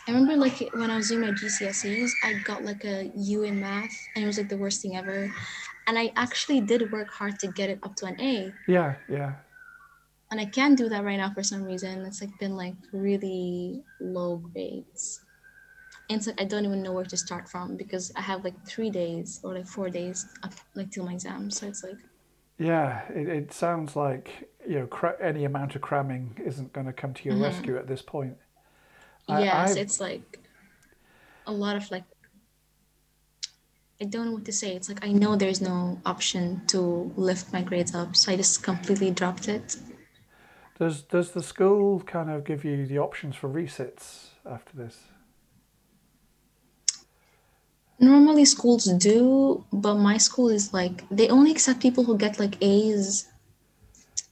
[0.07, 3.61] i remember like when i was doing my gcse's i got like a u in
[3.61, 5.33] math and it was like the worst thing ever
[5.87, 8.95] and i actually did work hard to get it up to an a Yeah.
[9.09, 9.35] Yeah.
[10.31, 13.83] and i can't do that right now for some reason it's like been like really
[14.01, 15.25] low grades
[16.11, 18.91] and so I don't even know where to start from because I have like three
[18.91, 21.51] days or like four days up like till my exam.
[21.51, 21.97] So it's like
[22.59, 26.93] Yeah, it, it sounds like you know cra- any amount of cramming isn't going to
[26.93, 27.45] come to your mm-hmm.
[27.45, 28.37] rescue at this point.
[29.29, 30.41] I- yes, I've- it's like
[31.47, 32.05] a lot of like
[34.01, 34.75] I don't know what to say.
[34.75, 38.63] It's like I know there's no option to lift my grades up, so I just
[38.63, 39.77] completely dropped it.
[40.79, 44.97] Does does the school kind of give you the options for resits after this?
[48.01, 52.57] Normally schools do, but my school is like they only accept people who get like
[52.61, 53.29] A's,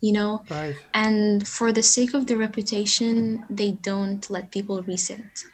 [0.03, 0.43] you know.
[0.51, 0.77] Right.
[0.93, 5.45] And for the sake of the reputation, they don't let people reset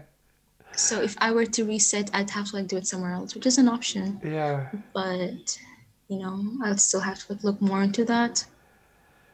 [0.75, 3.47] so if I were to reset I'd have to like do it somewhere else, which
[3.47, 4.21] is an option.
[4.23, 4.69] Yeah.
[4.93, 5.57] But
[6.09, 8.45] you know, I'd still have to like look more into that.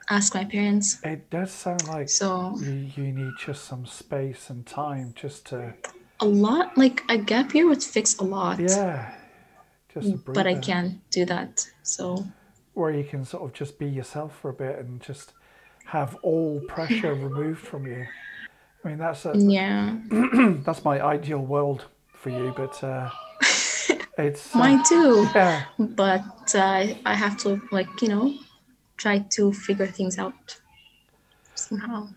[0.09, 0.99] Ask my parents.
[1.03, 5.75] It does sound like So you, you need just some space and time just to
[6.21, 8.59] a lot, like a gap year would fix a lot.
[8.59, 9.13] yeah,
[9.93, 11.65] just a But I can't do that.
[11.83, 12.25] So
[12.73, 15.33] where you can sort of just be yourself for a bit and just
[15.85, 18.05] have all pressure removed from you.
[18.83, 19.97] I mean that's a, yeah,
[20.65, 23.09] that's my ideal world for you, but uh,
[24.17, 25.27] it's uh, mine too.
[25.35, 25.65] yeah.
[25.77, 28.33] But uh, I have to like you know
[28.97, 30.59] try to figure things out
[31.55, 32.07] somehow.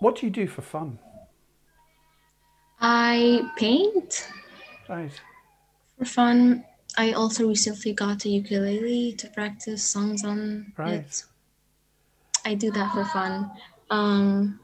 [0.00, 0.98] What do you do for fun?
[2.80, 4.28] I paint
[4.88, 5.10] Right.
[5.98, 6.64] for fun.
[6.98, 10.94] I also recently got a ukulele to practice songs on Right.
[10.94, 11.24] it.
[12.44, 13.50] I do that for fun.
[13.90, 14.60] Um,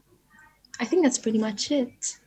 [0.79, 2.17] I think that's pretty much it.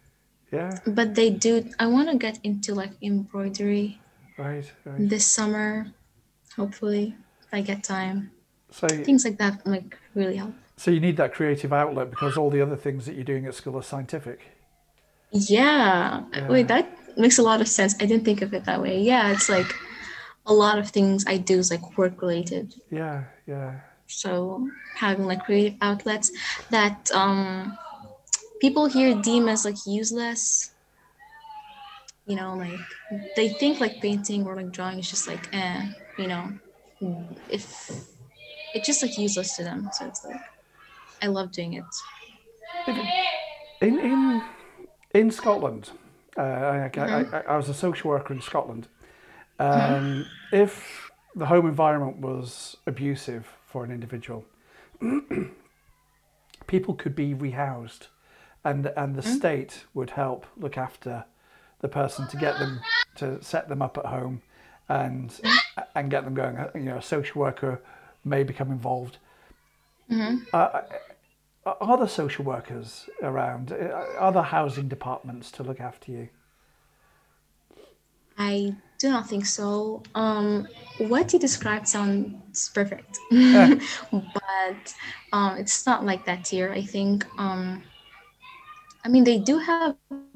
[0.50, 0.78] Yeah.
[0.86, 1.52] But they do.
[1.78, 4.00] I want to get into like embroidery
[4.38, 4.64] Right.
[4.86, 5.08] Right.
[5.12, 5.92] this summer,
[6.56, 8.30] hopefully, if I get time.
[8.70, 10.54] So Things like that like really help.
[10.76, 13.54] so you need that creative outlet because all the other things that you're doing at
[13.54, 14.40] school are scientific.
[15.32, 16.22] Yeah.
[16.32, 16.48] Yeah.
[16.48, 16.86] Wait, that
[17.18, 17.94] makes a lot of sense.
[18.00, 19.00] I didn't think of it that way.
[19.02, 19.74] Yeah, it's like
[20.48, 22.74] a lot of things I do is like work related.
[22.90, 23.24] Yeah.
[23.46, 23.80] Yeah.
[24.06, 26.32] So having like creative outlets
[26.70, 27.76] that um
[28.60, 30.72] people here deem as like useless.
[32.26, 32.80] You know, like
[33.36, 35.86] they think like painting or like drawing is just like eh,
[36.18, 36.52] you know,
[37.48, 37.64] if
[38.74, 39.88] it's just like useless to them.
[39.92, 40.40] So it's like
[41.22, 41.84] I love doing it.
[43.80, 44.42] In in
[45.14, 45.90] in Scotland,
[46.36, 47.34] uh, I, I, Mm-hmm.
[47.34, 48.88] I, I was a social worker in Scotland.
[49.58, 54.44] Um, If the home environment was abusive for an individual,
[56.66, 58.08] people could be rehoused
[58.64, 61.24] and and the state would help look after
[61.80, 62.80] the person to get them
[63.16, 64.42] to set them up at home,
[64.88, 65.40] and
[65.94, 66.56] and get them going.
[66.74, 67.80] You know, a social worker
[68.24, 69.18] may become involved.
[70.52, 70.82] Uh,
[71.80, 73.72] are there social workers around?
[73.72, 76.28] Uh, Are there housing departments to look after you?
[78.38, 80.02] I do not think so.
[80.14, 80.66] Um,
[80.98, 84.94] what you described sounds perfect, but
[85.32, 86.72] um, it's not like that here.
[86.72, 87.24] I think.
[87.38, 87.82] Um,
[89.04, 90.26] I mean, they do have a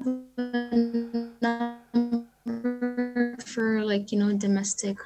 [1.41, 4.97] number for like you know domestic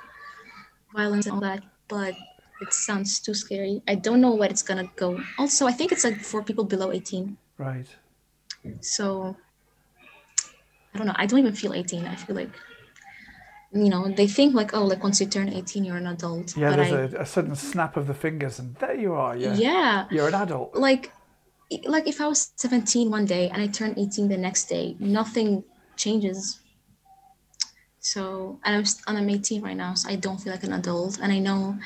[0.93, 2.13] violence and all that, but
[2.61, 3.81] it sounds too scary.
[3.87, 5.19] I don't know what it's gonna go.
[5.39, 7.37] Also, I think it's like for people below eighteen.
[7.57, 7.87] Right.
[8.81, 9.35] So
[10.93, 11.15] I don't know.
[11.15, 12.05] I don't even feel 18.
[12.05, 12.49] I feel like
[13.71, 16.55] you know, they think like, oh, like once you turn 18, you're an adult.
[16.55, 19.35] Yeah, but there's I, a, a sudden snap of the fingers, and there you are.
[19.35, 19.55] Yeah.
[19.55, 20.75] yeah, You're an adult.
[20.75, 21.11] like,
[21.85, 25.63] like if I was 17 one day and I turned 18 the next day, nothing
[25.97, 26.59] changes.
[27.99, 31.19] So, and I'm and I'm 18 right now, so I don't feel like an adult,
[31.21, 31.77] and I know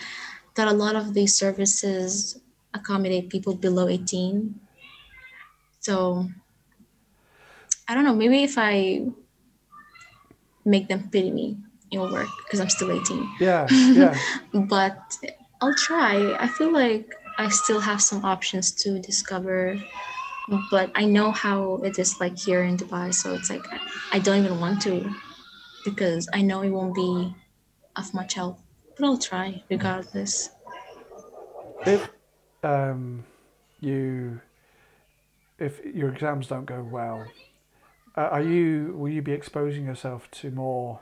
[0.53, 2.39] that a lot of these services
[2.75, 4.59] accommodate people below 18.
[5.79, 6.29] So,
[7.87, 8.13] I don't know.
[8.13, 9.07] Maybe if I
[10.63, 11.57] make them pity me,
[11.91, 13.67] it'll work because I'm still 18 Yeah.
[13.93, 14.17] Yeah.
[14.53, 15.17] but
[15.61, 16.35] I'll try.
[16.39, 19.77] I feel like I still have some options to discover,
[20.69, 23.65] but I know how it is like here in Dubai, so it's like
[24.11, 25.13] I don't even want to
[25.85, 27.35] because I know it won't be
[27.95, 28.59] of much help.
[28.97, 30.49] But I'll try regardless.
[31.85, 32.09] if
[32.63, 33.23] um,
[33.79, 34.41] you
[35.59, 37.25] if your exams don't go well,
[38.17, 40.99] uh, are you will you be exposing yourself to more?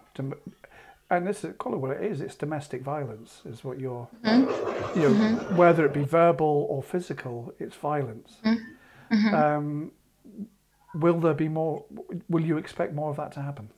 [1.09, 2.21] And this is call it what it is.
[2.21, 4.07] It's domestic violence, is what you're.
[4.95, 8.37] You know, whether it be verbal or physical, it's violence.
[9.33, 9.91] Um,
[10.93, 11.83] will there be more?
[12.29, 13.69] Will you expect more of that to happen?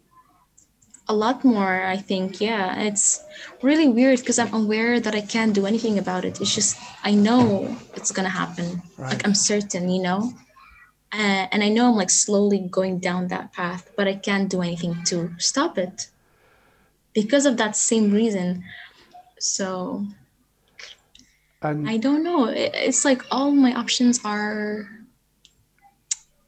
[1.08, 2.40] A lot more, I think.
[2.40, 3.24] Yeah, it's
[3.62, 6.40] really weird because I'm aware that I can't do anything about it.
[6.42, 8.82] It's just I know it's gonna happen.
[8.98, 9.10] Right.
[9.14, 10.34] Like I'm certain, you know.
[11.14, 14.62] Uh, and I know I'm like slowly going down that path, but I can't do
[14.62, 16.11] anything to stop it
[17.14, 18.64] because of that same reason.
[19.39, 20.05] So
[21.62, 22.45] And I don't know.
[22.45, 24.89] It's like all my options are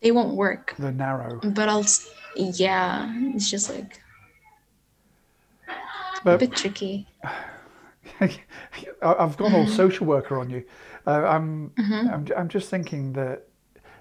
[0.01, 0.76] they won't work.
[0.78, 1.39] the narrow.
[1.43, 1.86] But I'll
[2.36, 4.01] yeah, it's just like
[6.26, 7.07] a bit tricky.
[8.20, 9.76] I've gone all mm-hmm.
[9.76, 10.64] social worker on you.
[11.05, 12.09] Uh, I'm, mm-hmm.
[12.09, 13.47] I'm, I'm just thinking that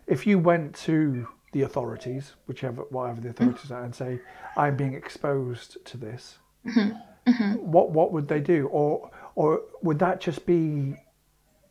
[0.06, 3.74] if you went to the authorities, whichever, whatever the authorities mm-hmm.
[3.74, 4.20] are, and say,
[4.56, 10.46] "I'm being exposed to this," what what would they do, or or would that just
[10.46, 10.96] be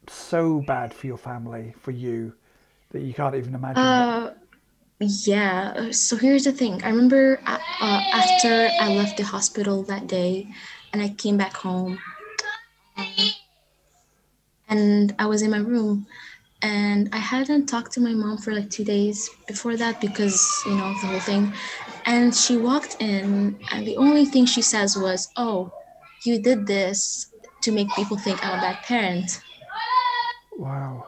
[0.07, 2.33] so bad for your family, for you,
[2.91, 3.83] that you can't even imagine?
[3.83, 4.31] Uh,
[4.99, 5.91] yeah.
[5.91, 6.83] So here's the thing.
[6.83, 10.47] I remember uh, uh, after I left the hospital that day,
[10.93, 11.99] and I came back home,
[14.69, 16.07] and I was in my room,
[16.61, 20.75] and I hadn't talked to my mom for like two days before that because you
[20.75, 21.53] know the whole thing,
[22.05, 25.71] and she walked in, and the only thing she says was, "Oh,
[26.25, 27.27] you did this
[27.63, 29.41] to make people think I'm a bad parent."
[30.57, 31.07] Wow.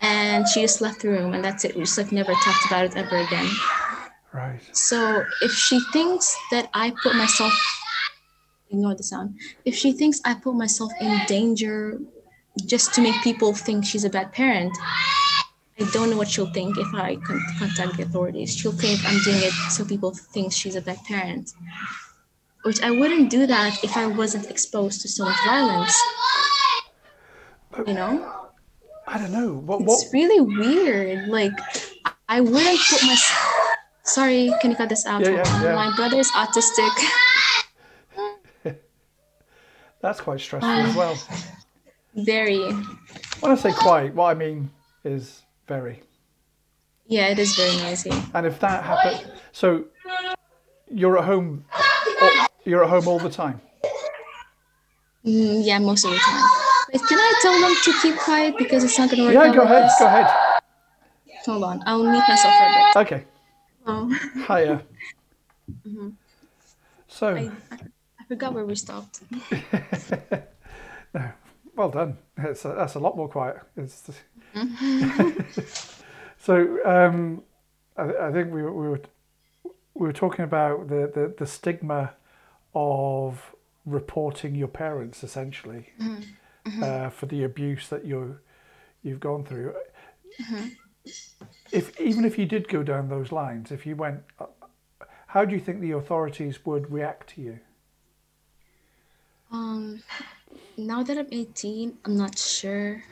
[0.00, 1.76] And she just left the room, and that's it.
[1.76, 3.48] We just like never talked about it ever again.
[4.32, 4.60] Right.
[4.72, 7.52] So if she thinks that I put myself,
[8.70, 9.38] ignore the sound.
[9.64, 12.00] If she thinks I put myself in danger
[12.66, 14.72] just to make people think she's a bad parent,
[15.80, 18.54] I don't know what she'll think if I con- contact the authorities.
[18.54, 21.52] She'll think I'm doing it so people think she's a bad parent,
[22.62, 25.96] which I wouldn't do that if I wasn't exposed to so much violence.
[27.86, 28.50] You know?
[29.06, 29.54] I don't know.
[29.54, 31.28] What what It's really weird.
[31.28, 31.52] Like,
[32.28, 33.16] I wouldn't put my.
[34.04, 35.22] Sorry, can you cut this out?
[35.22, 35.74] Yeah, yeah, yeah.
[35.74, 36.90] My brother is autistic.
[40.00, 41.18] that's quite stressful as well.
[42.14, 42.60] Very.
[43.40, 44.70] When I say quite, what I mean
[45.04, 45.42] is
[45.72, 46.02] very.
[47.06, 48.12] Yeah, it is very noisy.
[48.34, 49.18] And if that happens,
[49.52, 49.66] so
[50.90, 51.64] you're at home,
[52.64, 53.60] you're at home all the time.
[55.24, 56.44] Mm, yeah, most of the time.
[56.92, 59.34] Wait, can I tell them to keep quiet because it's not gonna work?
[59.34, 59.98] Yeah, go ahead, this?
[59.98, 60.28] go ahead.
[61.46, 62.96] Hold on, I'll mute myself for a bit.
[63.02, 63.24] Okay,
[63.86, 64.04] Oh,
[64.48, 64.82] hiya.
[67.08, 67.50] So, I,
[68.20, 69.20] I forgot where we stopped.
[71.76, 72.18] well done.
[72.36, 73.56] It's a, that's a lot more quiet.
[73.76, 74.02] It's
[76.38, 77.42] so, um,
[77.96, 79.00] I, I think we, were- we were
[79.94, 82.14] we were talking about the, the, the stigma
[82.74, 85.90] of reporting your parents essentially
[86.82, 88.38] uh, for the abuse that you
[89.02, 89.74] you've gone through.
[91.72, 94.46] if even if you did go down those lines, if you went, uh,
[95.28, 97.58] how do you think the authorities would react to you?
[99.50, 100.02] Um,
[100.78, 103.02] now that I'm 18, I'm not sure.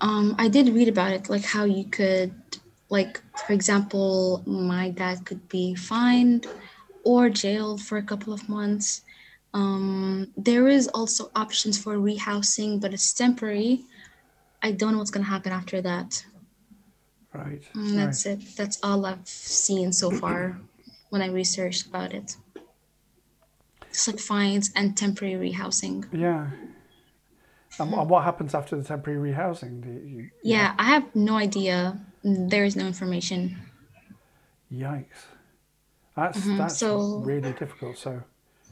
[0.00, 2.34] Um, I did read about it, like how you could,
[2.90, 6.46] like, for example, my dad could be fined
[7.04, 9.02] or jailed for a couple of months.
[9.54, 13.84] Um, there is also options for rehousing, but it's temporary.
[14.62, 16.24] I don't know what's gonna happen after that.
[17.32, 17.62] Right.
[17.74, 18.04] Mm, right.
[18.06, 18.56] that's it.
[18.56, 20.58] That's all I've seen so far
[21.10, 22.36] when I researched about it.
[23.92, 26.06] Just like fines and temporary rehousing.
[26.12, 26.50] Yeah.
[27.78, 29.82] And, and what happens after the temporary rehousing?
[29.82, 31.98] Do you, Yeah, I have no idea.
[32.24, 33.56] There is no information.
[34.72, 35.06] Yikes.
[36.16, 36.68] That's that's Mm-hmm.
[36.68, 37.98] so- really difficult.
[37.98, 38.22] So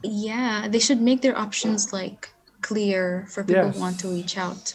[0.03, 2.29] Yeah, they should make their options like
[2.61, 4.73] clear for people who want to reach out.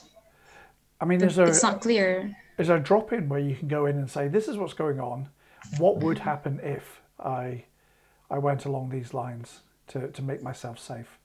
[1.00, 2.36] I mean, there's a It's not clear.
[2.58, 4.74] is there a drop in where you can go in and say, "This is what's
[4.74, 5.28] going on.
[5.78, 7.64] What would happen if I
[8.30, 11.18] I went along these lines to, to make myself safe?"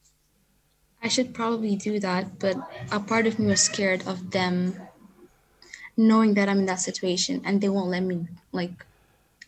[1.05, 2.57] I should probably do that, but
[2.91, 4.73] a part of me was scared of them
[5.95, 8.17] knowing that I'm in that situation and they won't let me
[8.51, 8.85] like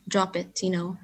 [0.08, 0.98] drop it, you know.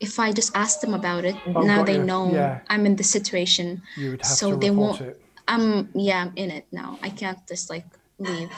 [0.00, 2.04] If I just ask them about it, Oh, now they you.
[2.10, 2.58] know Yeah.
[2.68, 3.82] I'm in the situation.
[3.96, 5.16] You would have So they won't- it.
[5.46, 6.98] I'm yeah, I'm in it now.
[7.00, 7.86] I can't just like
[8.18, 8.50] leave.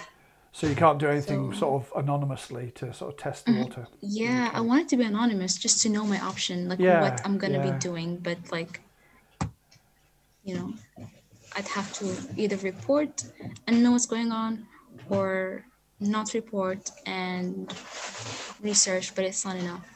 [0.52, 3.62] So you can't do anything So- sort of anonymously to sort of test the mm-hmm.
[3.64, 3.84] water.
[4.00, 7.16] Yeah, I want it to be anonymous just to know my option, like Yeah, what
[7.26, 7.72] I'm gonna yeah.
[7.72, 8.10] be doing.
[8.28, 8.80] But like,
[10.46, 10.72] you know,
[11.56, 13.24] I'd have to either report
[13.66, 14.66] and know what's going on,
[15.10, 15.64] or
[16.00, 17.72] not report and
[18.62, 19.86] research, but it's not enough.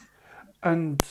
[0.62, 1.02] And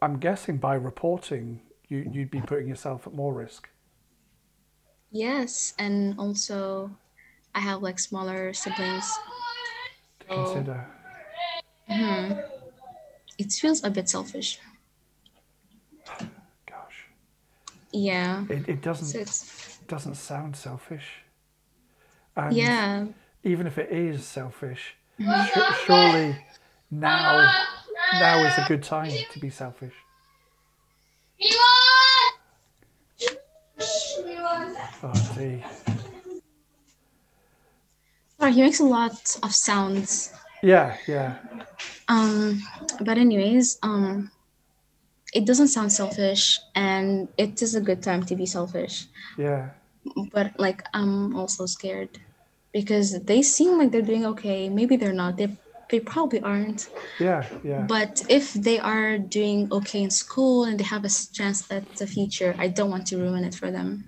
[0.00, 3.68] I'm guessing by reporting, you, you'd be putting yourself at more risk.
[5.10, 6.90] Yes, and also,
[7.54, 9.06] I have like smaller siblings.
[10.20, 10.86] to So Consider.
[11.90, 12.40] Mm-hmm.
[13.38, 14.60] it feels a bit selfish.
[16.66, 17.06] Gosh,
[17.92, 18.44] Yeah.
[18.48, 21.22] it, it doesn't it's doesn't sound selfish.
[22.36, 23.06] And yeah.
[23.42, 25.84] even if it is selfish, Mm-hmm.
[25.84, 26.36] surely
[26.92, 27.52] now
[28.20, 29.94] now is a good time to be selfish.
[35.02, 35.12] Oh.
[38.40, 40.32] Sorry, he makes a lot of sounds.
[40.62, 41.36] Yeah, yeah,
[42.08, 42.60] Um,
[43.00, 44.30] but anyways, um,
[45.32, 49.06] it doesn't sound selfish, and it is a good time to be selfish.
[49.36, 49.70] yeah.
[50.32, 52.18] But like, I'm also scared
[52.72, 54.68] because they seem like they're doing okay.
[54.68, 55.36] Maybe they're not.
[55.36, 55.48] They
[55.90, 56.88] they probably aren't.
[57.18, 57.82] Yeah, yeah.
[57.82, 62.06] But if they are doing okay in school and they have a chance at the
[62.06, 64.04] future, I don't want to ruin it for them.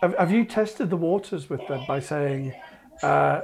[0.00, 2.54] Have, have you tested the waters with them by saying,
[3.02, 3.42] uh,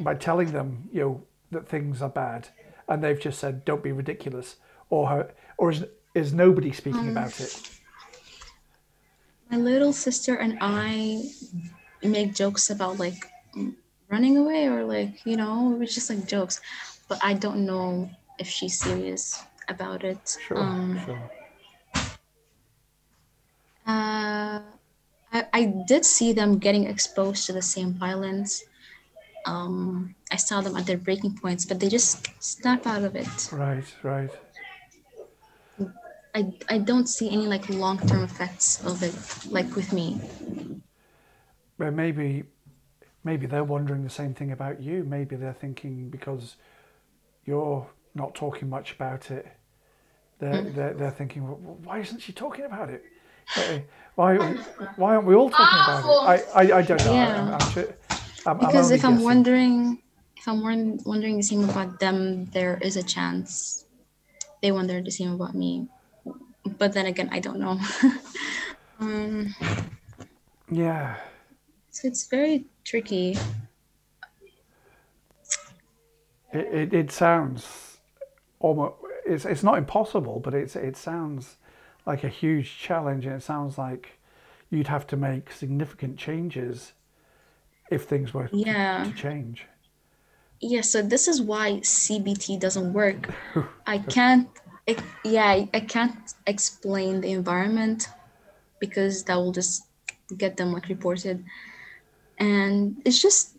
[0.00, 2.48] by telling them, you know, that things are bad,
[2.88, 4.56] and they've just said, "Don't be ridiculous,"
[4.92, 7.54] or or is is nobody speaking about it?
[9.50, 11.30] My little sister and I
[12.02, 13.30] make jokes about like
[14.08, 16.60] running away or like, you know, it was just like jokes.
[17.08, 20.38] But I don't know if she's serious about it.
[20.38, 21.30] Sure, Um, sure.
[23.86, 24.60] uh,
[25.32, 28.62] I, I did see them getting exposed to the same violence.
[29.46, 33.52] Um, I saw them at their breaking points, but they just snap out of it.
[33.52, 34.32] Right, right.
[36.34, 39.14] I, I don't see any like long term effects of it,
[39.52, 40.20] like with me.
[41.78, 42.44] But maybe,
[43.24, 45.04] maybe they're wondering the same thing about you.
[45.04, 46.56] Maybe they're thinking because
[47.44, 49.46] you're not talking much about it,
[50.38, 53.04] they're they're, they're thinking, well, why isn't she talking about it?
[53.56, 53.78] Uh,
[54.14, 54.36] Why
[54.96, 56.48] why aren't we all talking about it?
[56.54, 57.14] I I, I don't know.
[57.14, 57.42] Yeah.
[57.42, 57.86] I'm, I'm,
[58.46, 59.24] I'm, Because if I'm guessing.
[59.24, 60.02] wondering,
[60.36, 60.62] if I'm
[61.04, 63.84] wondering the same about them, there is a chance
[64.62, 65.88] they wonder the same about me.
[66.78, 67.78] But then again, I don't know.
[69.00, 69.54] um,
[70.70, 71.16] Yeah.
[71.90, 73.36] so it's very tricky.
[76.52, 77.98] It, it, it sounds
[78.60, 78.94] almost
[79.26, 81.56] it's it's not impossible, but it's it sounds
[82.06, 84.18] like a huge challenge, and it sounds like
[84.70, 86.92] you'd have to make significant changes
[87.90, 89.04] if things were to- Yeah.
[89.04, 89.66] to change.
[90.60, 93.30] Yeah, so this is why CBT doesn't work.
[93.86, 94.48] I can't,
[94.88, 98.08] I, yeah, I, I can't explain the environment
[98.80, 99.84] because that will just
[100.36, 101.44] get them like reported.
[102.38, 103.56] And it's just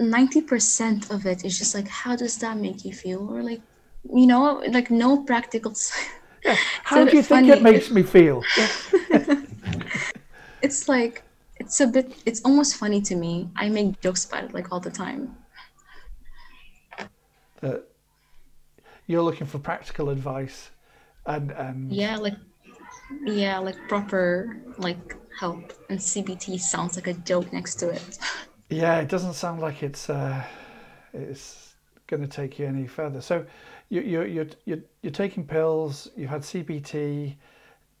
[0.00, 3.28] 90% of it is just like, how does that make you feel?
[3.30, 3.62] Or like,
[4.14, 5.72] you know, like no practical.
[5.72, 5.92] s-
[6.84, 8.44] How do you think it makes me feel?
[10.62, 11.24] It's like,
[11.58, 13.50] it's a bit it's almost funny to me.
[13.56, 15.36] I make jokes about it like all the time.
[17.60, 17.91] That
[19.06, 20.70] you're looking for practical advice,
[21.26, 22.36] and and Yeah, like
[23.24, 28.18] yeah, like proper like help and CBT sounds like a joke next to it.
[28.70, 30.42] yeah, it doesn't sound like it's uh,
[31.12, 31.74] it's
[32.06, 33.20] going to take you any further.
[33.20, 33.44] So
[33.88, 36.10] you you you're you're you're taking pills.
[36.16, 37.36] You've had CBT.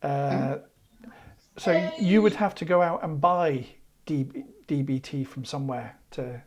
[0.02, 0.58] Uh,
[1.58, 3.66] so you would have to go out and buy
[4.06, 6.42] DB, DBT from somewhere to.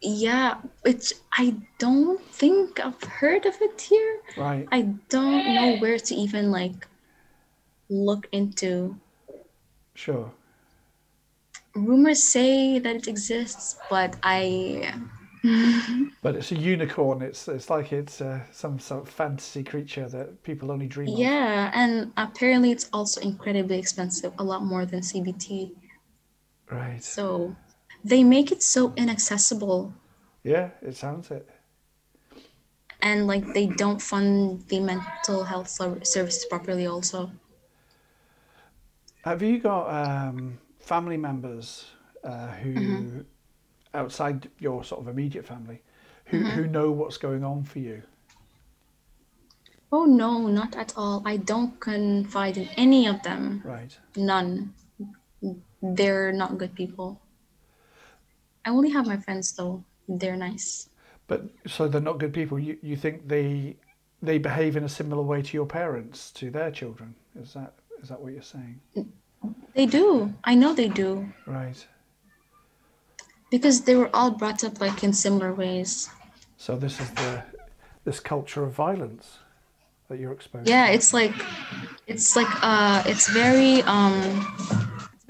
[0.00, 4.20] Yeah, it's I don't think I've heard of it here.
[4.36, 4.66] Right.
[4.72, 6.86] I don't know where to even like
[7.88, 8.96] look into.
[9.94, 10.30] Sure.
[11.74, 14.94] Rumors say that it exists, but I
[16.22, 17.20] But it's a unicorn.
[17.20, 21.18] It's it's like it's uh, some sort of fantasy creature that people only dream of.
[21.18, 25.72] yeah, and apparently it's also incredibly expensive, a lot more than CBT.
[26.70, 27.04] Right.
[27.04, 27.54] So
[28.04, 29.92] they make it so inaccessible
[30.42, 31.48] Yeah, it sounds it.
[33.02, 37.30] and like they don't fund the mental health services properly also.
[39.24, 41.86] Have you got um, family members
[42.22, 43.24] uh, who,
[43.94, 45.80] outside your sort of immediate family,
[46.26, 48.02] who, who know what's going on for you?
[49.92, 51.22] Oh no, not at all.
[51.24, 53.62] I don't confide in any of them.
[53.64, 53.96] Right.
[54.16, 54.74] None.
[55.82, 57.20] They're not good people.
[58.64, 59.84] I only have my friends though.
[60.08, 60.88] They're nice.
[61.26, 62.58] But so they're not good people.
[62.58, 63.76] You you think they
[64.22, 67.14] they behave in a similar way to your parents to their children?
[67.40, 68.80] Is that is that what you're saying?
[69.74, 70.32] They do.
[70.44, 71.28] I know they do.
[71.46, 71.86] Right.
[73.50, 76.10] Because they were all brought up like in similar ways.
[76.56, 77.42] So this is the
[78.04, 79.38] this culture of violence
[80.08, 80.68] that you're exposed.
[80.68, 80.92] Yeah, to.
[80.92, 81.34] it's like
[82.06, 84.83] it's like uh it's very um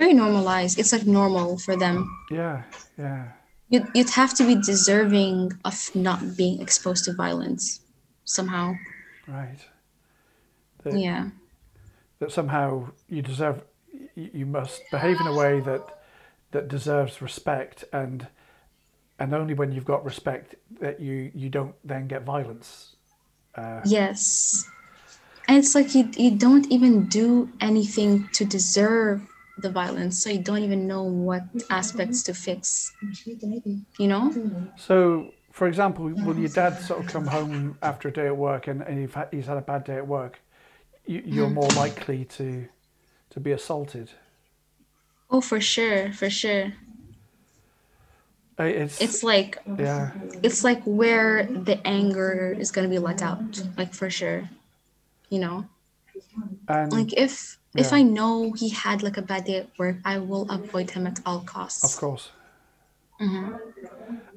[0.04, 0.78] very normalized.
[0.78, 1.96] It's like normal for them.
[2.30, 2.62] Yeah.
[2.98, 3.28] Yeah.
[3.70, 7.80] You'd, you'd have to be deserving of not being exposed to violence
[8.24, 8.74] somehow.
[9.26, 9.58] Right.
[10.82, 11.30] That, Yeah.
[12.18, 13.62] that somehow you deserve
[14.16, 15.82] you must behave in a way that
[16.52, 18.26] that deserves respect and
[19.18, 22.96] and only when you've got respect that you you don't then get violence
[23.56, 24.64] uh, Yes.
[25.48, 29.20] And it's like you, you don't even do anything to deserve
[29.58, 32.92] the violence, so you don't even know what aspects to fix.
[33.98, 34.32] You know?
[34.76, 38.66] so for example will your dad sort of come home after a day at work
[38.66, 40.40] and, and you've had, he's had a bad day at work
[41.06, 42.66] you, you're more likely to
[43.30, 44.10] to be assaulted
[45.30, 46.72] Oh, for sure, for sure.
[48.58, 53.62] Uh, it's, It's like yeah it's like where the anger is gonna be let out,
[53.76, 54.48] like for sure.
[55.28, 55.66] You know?
[56.68, 60.18] and Like if if I know he had like a bad day at work, I
[60.18, 61.84] will avoid him at all costs.
[61.84, 62.30] Of course.
[63.20, 63.56] Mm-hmm.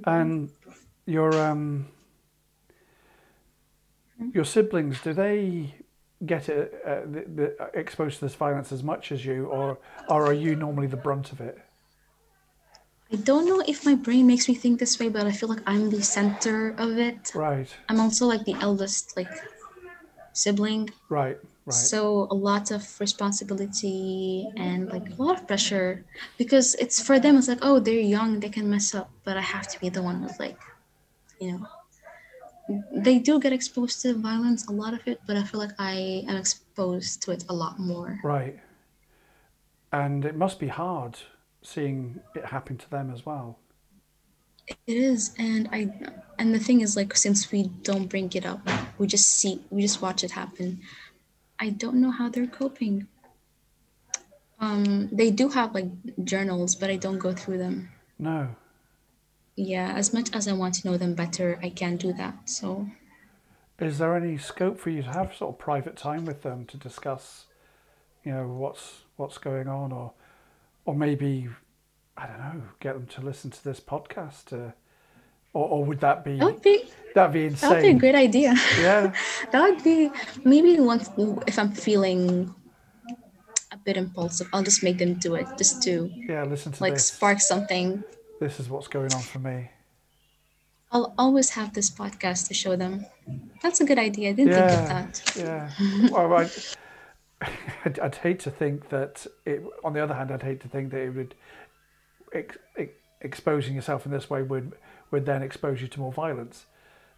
[0.06, 0.50] And
[1.06, 1.88] your um
[4.34, 5.76] your siblings, do they
[6.26, 9.78] get it, uh, the, the, exposed to this violence as much as you, or
[10.10, 11.60] or are you normally the brunt of it?
[13.12, 15.62] I don't know if my brain makes me think this way, but I feel like
[15.66, 17.32] I'm the center of it.
[17.36, 19.32] Right, I'm also like the eldest like
[20.34, 21.76] sibling, right, right.
[21.76, 26.04] so a lot of responsibility and like a lot of pressure
[26.38, 27.38] because it's for them.
[27.38, 30.02] It's like oh they're young, they can mess up, but I have to be the
[30.02, 30.58] one who's like,
[31.40, 31.68] you know.
[32.92, 36.26] They do get exposed to violence, a lot of it, but I feel like I
[36.28, 38.20] am exposed to it a lot more.
[38.24, 38.60] right.
[39.94, 41.18] And it must be hard
[41.62, 43.60] seeing it happen to them as well.
[44.68, 45.90] It is, and I,
[46.38, 48.60] and the thing is, like, since we don't bring it up,
[48.98, 50.82] we just see, we just watch it happen.
[51.60, 53.08] I don't know how they're coping.
[54.60, 55.88] Um, they do have like
[56.24, 57.90] journals, but I don't go through them.
[58.18, 58.56] No.
[59.56, 62.50] Yeah, as much as I want to know them better, I can't do that.
[62.50, 62.88] So
[63.80, 66.78] Is there any scope for you to have sort of private time with them to
[66.78, 67.46] discuss,
[68.24, 70.14] you know, what's what's going on, or
[70.86, 71.50] or maybe
[72.18, 74.72] I don't know, get them to listen to this podcast, uh,
[75.58, 76.84] or or would that be that be
[77.16, 78.54] that'd be that would be a great idea.
[78.80, 79.14] Yeah,
[79.52, 80.12] that would be
[80.44, 81.10] maybe once
[81.48, 82.54] if I'm feeling
[83.72, 86.44] a bit impulsive, I'll just make them do it, just to yeah.
[86.44, 87.08] Listen to like this.
[87.08, 88.04] spark something.
[88.40, 89.72] This is what's going on for me.
[90.92, 93.06] I'll always have this podcast to show them.
[93.62, 94.30] That's a good idea.
[94.30, 95.34] I didn't think of that.
[95.36, 95.72] yeah.
[96.12, 96.50] well, I,
[97.86, 99.26] I'd, I'd hate to think that.
[99.46, 101.36] It, on the other hand, I'd hate to think that it would
[102.34, 102.92] ex, ex,
[103.22, 104.74] exposing yourself in this way would
[105.12, 106.66] would then expose you to more violence.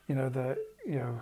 [0.07, 1.21] You know that you know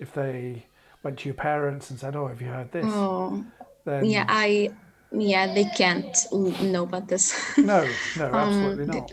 [0.00, 0.66] if they
[1.02, 3.44] went to your parents and said, "Oh, have you heard this?" Oh,
[3.84, 4.24] Then yeah.
[4.28, 4.70] I
[5.12, 7.34] yeah, they can't know about this.
[7.62, 7.82] No,
[8.16, 9.12] no, absolutely th- not.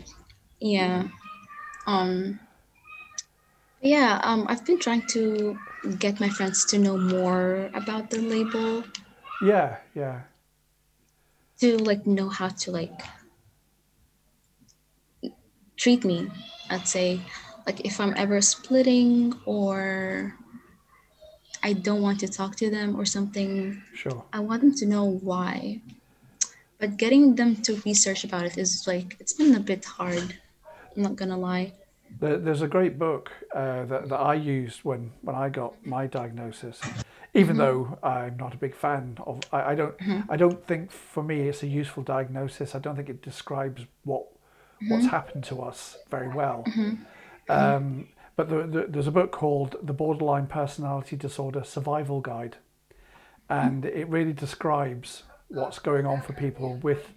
[0.60, 1.08] yeah.
[1.86, 2.38] Um.
[3.80, 4.20] Yeah.
[4.22, 4.46] Um.
[4.48, 5.58] I've been trying to
[5.98, 8.84] get my friends to know more about the label
[9.42, 10.20] Yeah, yeah,
[11.60, 13.00] to like know how to like
[15.76, 16.30] treat me.
[16.70, 17.20] I'd say
[17.66, 20.34] like if I'm ever splitting or
[21.62, 24.24] I don't want to talk to them or something, sure.
[24.32, 25.80] I want them to know why.
[26.78, 30.36] But getting them to research about it is like it's been a bit hard.
[30.94, 31.72] I'm not gonna lie.
[32.20, 36.80] There's a great book uh, that, that I used when, when I got my diagnosis.
[37.34, 39.94] Even though I'm not a big fan of, I, I don't,
[40.30, 42.74] I don't think for me it's a useful diagnosis.
[42.74, 44.26] I don't think it describes what
[44.88, 45.08] what's mm-hmm.
[45.08, 46.64] happened to us very well.
[46.68, 46.80] Mm-hmm.
[46.80, 46.98] Um,
[47.48, 48.02] mm-hmm.
[48.36, 52.56] but the, the, there's a book called The Borderline Personality Disorder Survival Guide,
[53.48, 57.12] and it really describes what's going on for people with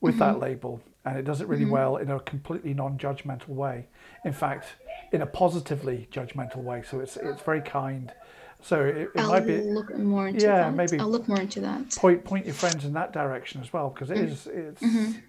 [0.00, 3.86] with that label, and it does it really well in a completely non-judgmental way.
[4.24, 4.66] In fact,
[5.12, 6.82] in a positively judgmental way.
[6.82, 8.12] So it's it's very kind.
[8.60, 10.74] So it, it might be look more into Yeah, that.
[10.74, 11.90] maybe- I'll look more into that.
[11.96, 14.24] point point your friends in that direction as well because it mm.
[14.24, 15.22] is it's it,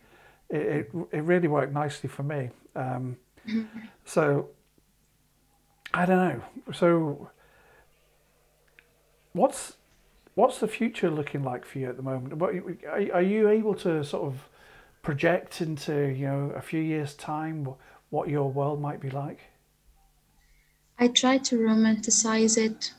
[0.56, 2.50] it it really worked nicely for me.
[2.76, 3.18] Um,
[4.06, 4.50] So
[5.94, 6.74] I don't know.
[6.74, 7.30] So
[9.34, 9.78] what's
[10.36, 12.38] what's the future looking like for you at the moment?
[12.38, 14.50] What are, are you able to sort of
[15.02, 17.68] project into you know a few years time
[18.10, 19.40] what your world might be like?
[20.98, 22.94] I try to romanticize it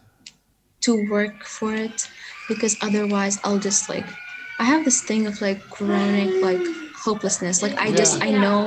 [0.83, 2.09] to work for it
[2.49, 4.07] because otherwise I'll just like
[4.59, 7.63] I have this thing of like chronic like hopelessness.
[7.63, 8.59] Like I just I know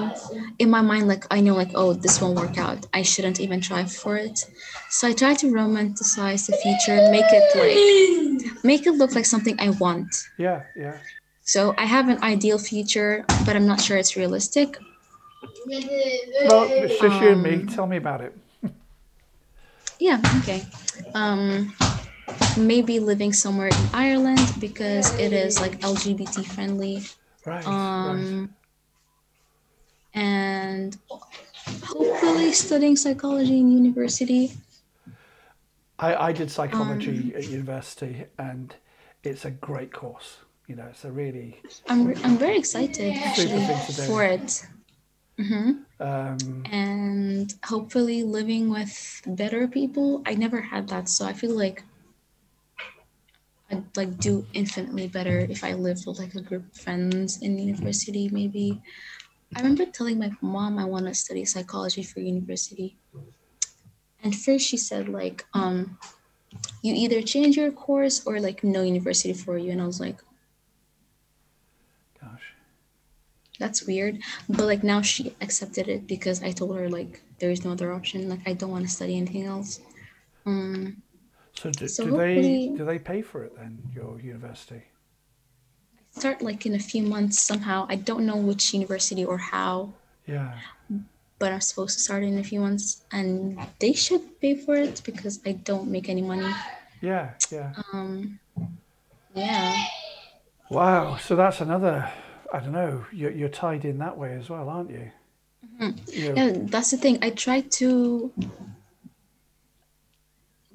[0.57, 2.87] in my mind like I know like oh this won't work out.
[2.99, 4.37] I shouldn't even try for it.
[4.89, 9.55] So I try to romanticize the future, make it like make it look like something
[9.59, 10.11] I want.
[10.37, 10.97] Yeah, yeah.
[11.43, 14.77] So I have an ideal future, but I'm not sure it's realistic.
[16.47, 17.65] Well, you and me.
[17.65, 18.33] Tell me about it.
[19.99, 20.63] Yeah, okay.
[21.13, 21.75] Um,
[22.57, 27.03] maybe living somewhere in Ireland because it is like LGBT friendly.
[27.45, 27.65] Right.
[27.65, 27.75] right.
[28.05, 28.53] Um,
[30.13, 30.97] and
[31.83, 34.51] hopefully studying psychology in university.
[35.99, 38.73] I, I did psychology at university, and
[39.23, 40.37] it's a great course.
[40.67, 44.01] You know, it's a really I'm, re- I'm very excited actually thing to do.
[44.03, 44.65] for it.
[45.37, 50.21] hmm um, And hopefully living with better people.
[50.25, 51.83] I never had that, so I feel like
[53.71, 57.57] I'd like do infinitely better if I lived with like a group of friends in
[57.59, 58.29] university.
[58.29, 58.81] Maybe
[59.55, 62.97] I remember telling my mom I want to study psychology for university,
[64.23, 65.97] and first she said like, um,
[66.81, 70.19] you either change your course or like no university for you, and I was like,
[72.19, 72.53] gosh,
[73.59, 74.19] that's weird.
[74.47, 77.93] But like now she accepted it because I told her like there is no other
[77.93, 78.29] option.
[78.29, 79.79] Like I don't want to study anything else.
[80.45, 81.03] Um,
[81.59, 83.79] so do, So do they do they pay for it then?
[83.95, 84.83] Your university?
[86.11, 87.85] start like in a few months somehow.
[87.87, 89.93] I don't know which university or how,
[90.27, 90.57] Yeah,
[91.37, 95.01] but I'm supposed to start in a few months, and they should pay for it
[95.05, 96.51] because I don't make any money.
[97.01, 97.73] yeah, yeah.
[97.93, 98.39] Um,
[99.35, 99.75] yeah,
[100.69, 101.17] Wow.
[101.17, 102.11] So that's another.
[102.53, 103.05] I don't know.
[103.13, 105.11] You're, you're tied in that way as well, aren't you?
[105.79, 106.51] Know, yeah.
[106.73, 107.19] That's the thing.
[107.21, 108.31] I try to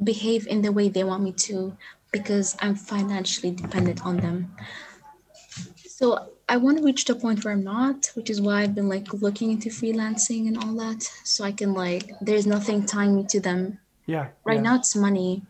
[0.02, 1.76] behave in the way they want me to
[2.12, 4.54] because I'm financially dependent on them.
[5.86, 8.88] So I want to reach the point where I'm not, which is why I've been
[8.88, 13.24] like looking into freelancing and all that, so I can like there's nothing tying me
[13.28, 13.78] to them.
[14.06, 14.28] yeah.
[14.44, 15.42] Right yeah, now it's money.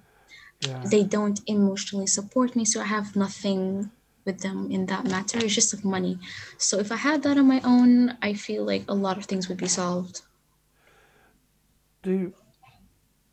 [0.61, 0.83] Yeah.
[0.85, 3.91] They don't emotionally support me, so I have nothing
[4.25, 5.39] with them in that matter.
[5.39, 6.19] It's just like money.
[6.59, 9.49] So if I had that on my own, I feel like a lot of things
[9.49, 10.23] would be solved.
[12.03, 12.33] Do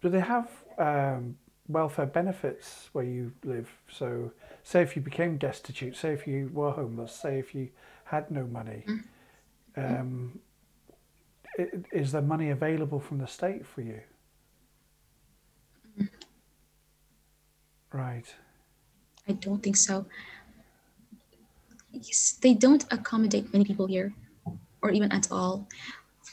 [0.02, 3.70] do they have um, welfare benefits where you live?
[3.90, 4.32] So,
[4.64, 7.70] say if you became destitute, say if you were homeless, say if you
[8.06, 8.86] had no money,
[9.78, 10.40] um,
[11.60, 14.02] i- is there money available from the state for you?
[17.94, 18.26] Right.
[19.28, 20.06] I don't think so.
[21.92, 24.14] Yes, they don't accommodate many people here,
[24.82, 25.68] or even at all.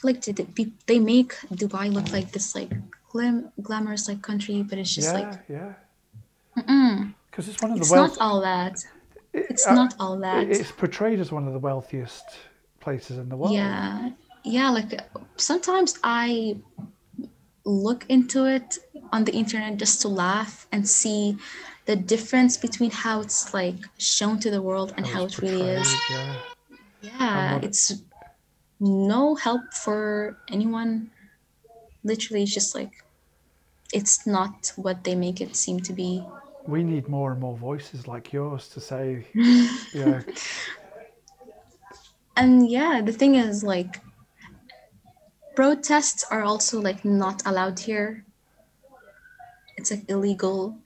[0.03, 2.71] Like they make Dubai look like this like
[3.09, 5.73] glam, glamorous like country, but it's just yeah, like yeah.
[7.29, 8.17] Because it's one of the it's wealth.
[8.17, 8.83] not all that.
[9.33, 10.49] It's uh, not all that.
[10.49, 12.25] It's portrayed as one of the wealthiest
[12.79, 13.53] places in the world.
[13.53, 14.11] Yeah,
[14.43, 14.69] yeah.
[14.69, 15.01] Like
[15.35, 16.57] sometimes I
[17.65, 18.79] look into it
[19.11, 21.37] on the internet just to laugh and see
[21.85, 25.61] the difference between how it's like shown to the world and how, it's it really
[25.61, 25.93] is.
[26.09, 26.35] Yeah.
[27.01, 28.03] Yeah, it's
[28.79, 31.11] no help for anyone.
[32.03, 33.03] Literally, it's just like
[33.93, 36.25] it's not what they make it seem to be.
[36.67, 39.25] We need more and more voices like yours to say,
[39.93, 40.21] yeah,
[42.35, 44.01] And yeah, the thing is like
[45.55, 48.25] protests are also like not allowed here.
[49.77, 50.77] It's like illegal.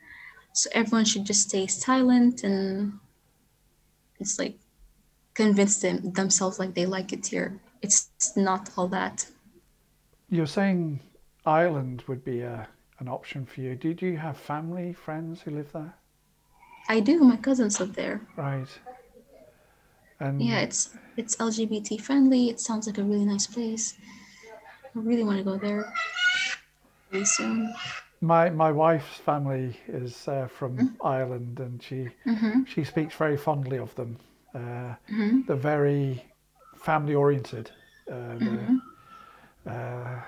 [0.53, 2.99] So everyone should just stay silent and
[4.19, 4.57] it's like
[5.35, 7.59] convince them themselves like they like it here.
[7.81, 9.27] It's not all that.
[10.33, 10.99] You're saying
[11.45, 12.67] Ireland would be a,
[12.99, 13.75] an option for you.
[13.75, 15.93] Did you have family, friends who live there?
[16.89, 18.19] I do, my cousins live there.
[18.35, 18.67] Right.
[20.19, 22.49] And Yeah, it's it's LGBT friendly.
[22.49, 23.95] It sounds like a really nice place.
[24.95, 25.93] I really want to go there
[27.11, 27.71] really soon.
[28.21, 32.63] my my wife's family is uh, from Ireland, and she Mm-hmm.
[32.63, 34.17] she speaks very fondly of them.
[34.55, 35.41] Uh, Mm-hmm.
[35.45, 36.25] They're very
[36.75, 37.69] family oriented.
[38.11, 38.35] Uh,
[39.65, 40.21] uh,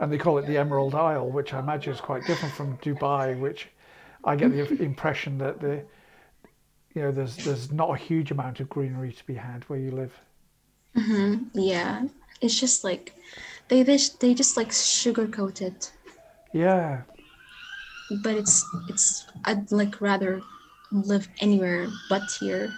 [0.00, 3.38] and they call it the Emerald Isle, which I imagine is quite different from Dubai,
[3.38, 3.68] which
[4.24, 5.84] I get the impression that the
[6.94, 9.90] you know there's there's not a huge amount of greenery to be had where you
[9.92, 10.20] live.
[10.96, 11.58] Mm-hmm.
[11.58, 12.04] Yeah,
[12.40, 13.14] it's just like
[13.68, 15.92] they just they just like sugarcoat it,
[16.52, 17.02] Yeah,
[18.22, 20.42] but it's it's I'd like rather
[20.92, 22.72] live anywhere but here.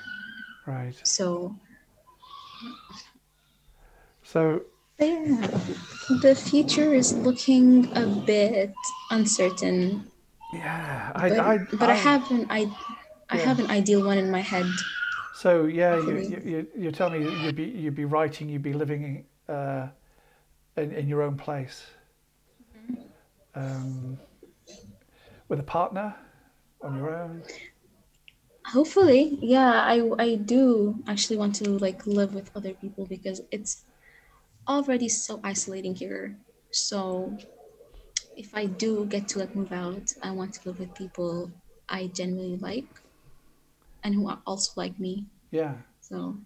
[0.66, 1.02] right.
[1.02, 1.54] So
[4.22, 4.62] So
[5.00, 5.46] yeah,
[6.22, 8.74] the future is looking a bit
[9.10, 10.10] uncertain.
[10.52, 12.70] yeah, I, But, I, but I, have an I
[13.30, 14.66] I have an ideal one in my head.
[15.34, 18.72] So yeah, you, you, you, you're telling me you'd be you'd be writing, you'd be
[18.72, 19.88] living uh,
[20.76, 21.86] in in your own place,
[23.54, 24.18] um,
[25.48, 26.14] with a partner,
[26.82, 27.42] on your own.
[28.66, 33.84] Hopefully, yeah, I I do actually want to like live with other people because it's
[34.68, 36.38] already so isolating here.
[36.70, 37.38] So
[38.36, 41.52] if I do get to like move out, I want to live with people
[41.88, 43.02] I genuinely like
[44.02, 45.26] and who are also like me.
[45.50, 45.82] Yeah.
[46.00, 46.38] So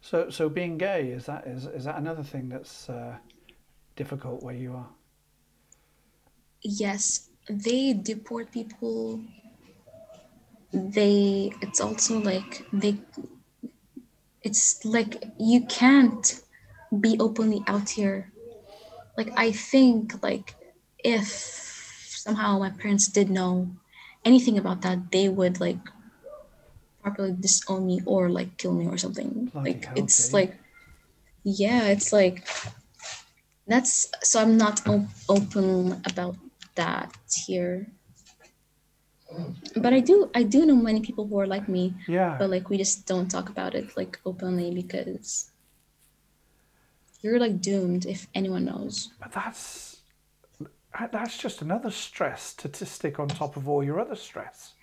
[0.00, 3.18] So so being gay is that is is that another thing that's uh,
[3.96, 4.94] difficult where you are?
[6.62, 9.22] yes, they deport people.
[10.72, 12.98] They it's also like they
[14.42, 16.42] it's like you can't
[16.92, 18.32] be openly out here.
[19.16, 20.54] Like I think like
[21.02, 23.68] if somehow my parents did know
[24.24, 25.78] anything about that, they would like
[27.02, 29.46] properly disown me or like kill me or something.
[29.52, 30.56] Bloody like it's like
[31.44, 32.46] yeah, it's like
[33.66, 36.36] that's so I'm not op- open about
[36.74, 37.12] that
[37.46, 37.92] here.
[39.76, 42.36] But I do I do know many people who are like me, Yeah.
[42.38, 45.50] but like we just don't talk about it like openly because
[47.20, 49.10] you're like doomed if anyone knows.
[49.20, 49.96] But that's
[51.12, 54.74] that's just another stress statistic on top of all your other stress.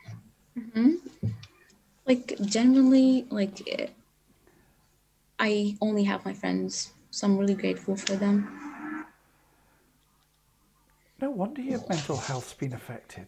[0.58, 0.96] Mm-hmm.
[2.06, 3.94] Like genuinely like
[5.40, 9.06] I only have my friends, so I'm really grateful for them.
[11.22, 13.28] No wonder your mental health's been affected.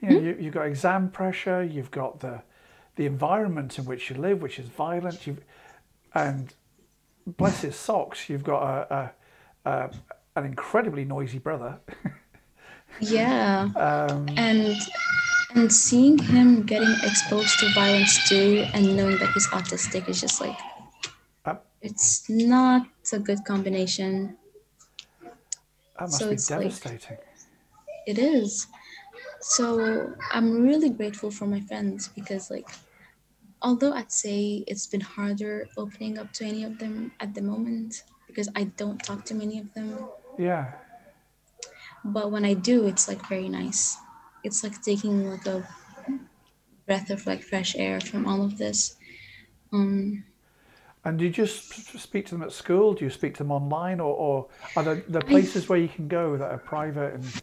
[0.00, 0.26] You know, hmm?
[0.26, 2.42] you, you've got exam pressure, you've got the
[2.96, 5.42] the environment in which you live, which is violent, you've,
[6.14, 6.54] and
[7.26, 9.12] bless his socks, you've got a,
[9.64, 9.90] a, a
[10.36, 11.78] an incredibly noisy brother.
[13.00, 13.70] Yeah.
[13.76, 14.76] Um, and
[15.54, 20.40] and seeing him getting exposed to violence too and knowing that he's autistic is just
[20.40, 20.56] like
[21.44, 24.36] Uh, it's not a good combination
[25.22, 27.18] that must So be it's like- devastating.
[28.06, 28.66] it is
[29.40, 32.68] so i'm really grateful for my friends because like
[33.62, 38.02] although i'd say it's been harder opening up to any of them at the moment
[38.26, 40.72] because i don't talk to many of them yeah.
[42.04, 43.96] but when i do it's like very nice
[44.44, 45.66] it's like taking like a
[46.86, 48.96] breath of like fresh air from all of this
[49.72, 50.24] um
[51.04, 52.92] And do you just speak to them at school?
[52.92, 56.08] Do you speak to them online, or, or are there, there places where you can
[56.08, 57.42] go that are private and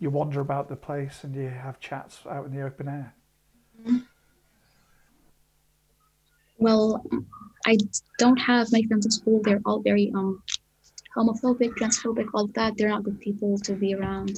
[0.00, 3.14] you wander about the place and you have chats out in the open air?
[6.64, 6.86] Well
[7.66, 7.74] i
[8.22, 9.40] don't have my friends at school.
[9.42, 10.42] They're all very um
[11.16, 12.70] homophobic transphobic all that.
[12.76, 14.34] They're not good people to be around.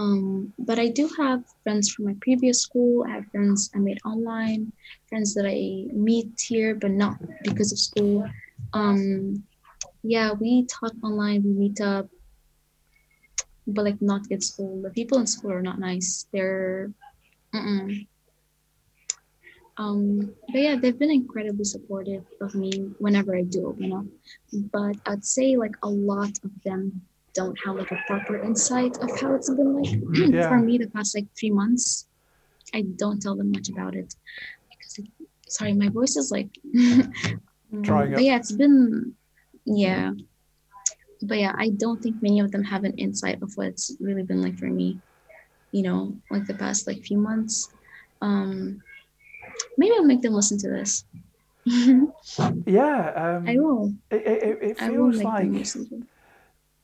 [0.00, 3.04] Um but i do have friends from my previous school.
[3.08, 4.72] I have friends i made online
[5.08, 5.58] friends that i
[6.08, 7.16] meet here but not
[7.48, 8.16] because of school.
[8.78, 9.44] Um
[10.14, 12.06] yeah we talk online we meet up
[13.66, 14.82] but like not at school.
[14.82, 16.26] The people in school are not nice.
[16.32, 16.92] They're
[17.54, 18.06] Mm-mm.
[19.78, 24.06] Um, but yeah, they've been incredibly supportive of me whenever I do open up.
[24.72, 27.02] But I'd say like a lot of them
[27.34, 29.92] don't have like a proper insight of how it's been like
[30.32, 30.48] Yeah.
[30.48, 32.08] for me the past like three months.
[32.74, 34.14] I don't tell them much about it
[34.70, 35.06] because it,
[35.48, 36.48] sorry, my voice is like
[37.82, 39.14] Drying but yeah, it's been
[39.66, 40.12] yeah.
[41.22, 44.22] But yeah, I don't think many of them have an insight of what it's really
[44.22, 45.00] been like for me.
[45.72, 47.68] You know, like the past like few months.
[48.22, 48.80] Um
[49.76, 51.04] maybe I'll make them listen to this.
[52.66, 53.94] Yeah, um, I will.
[54.10, 56.02] It, it, it feels like listen to it.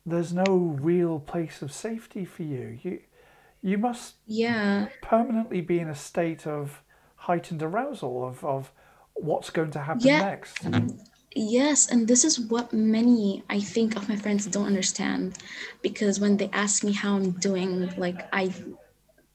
[0.04, 2.78] there's no real place of safety for you.
[2.82, 3.00] You
[3.62, 4.88] you must Yeah.
[5.00, 6.82] permanently be in a state of
[7.16, 8.72] heightened arousal of, of
[9.14, 10.18] what's going to happen Yeah.
[10.18, 10.66] next.
[11.34, 15.38] Yes, and this is what many I think of my friends don't understand
[15.82, 18.52] because when they ask me how I'm doing, like I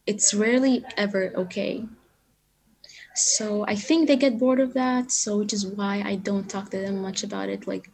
[0.06, 1.86] it's rarely ever okay.
[3.18, 6.70] So I think they get bored of that, so which is why I don't talk
[6.72, 7.90] to them much about it like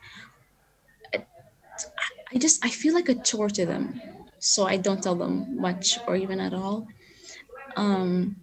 [2.33, 4.01] I- just I feel like a chore to them.
[4.39, 6.87] So I don't tell them much or even at all.
[7.75, 8.37] Um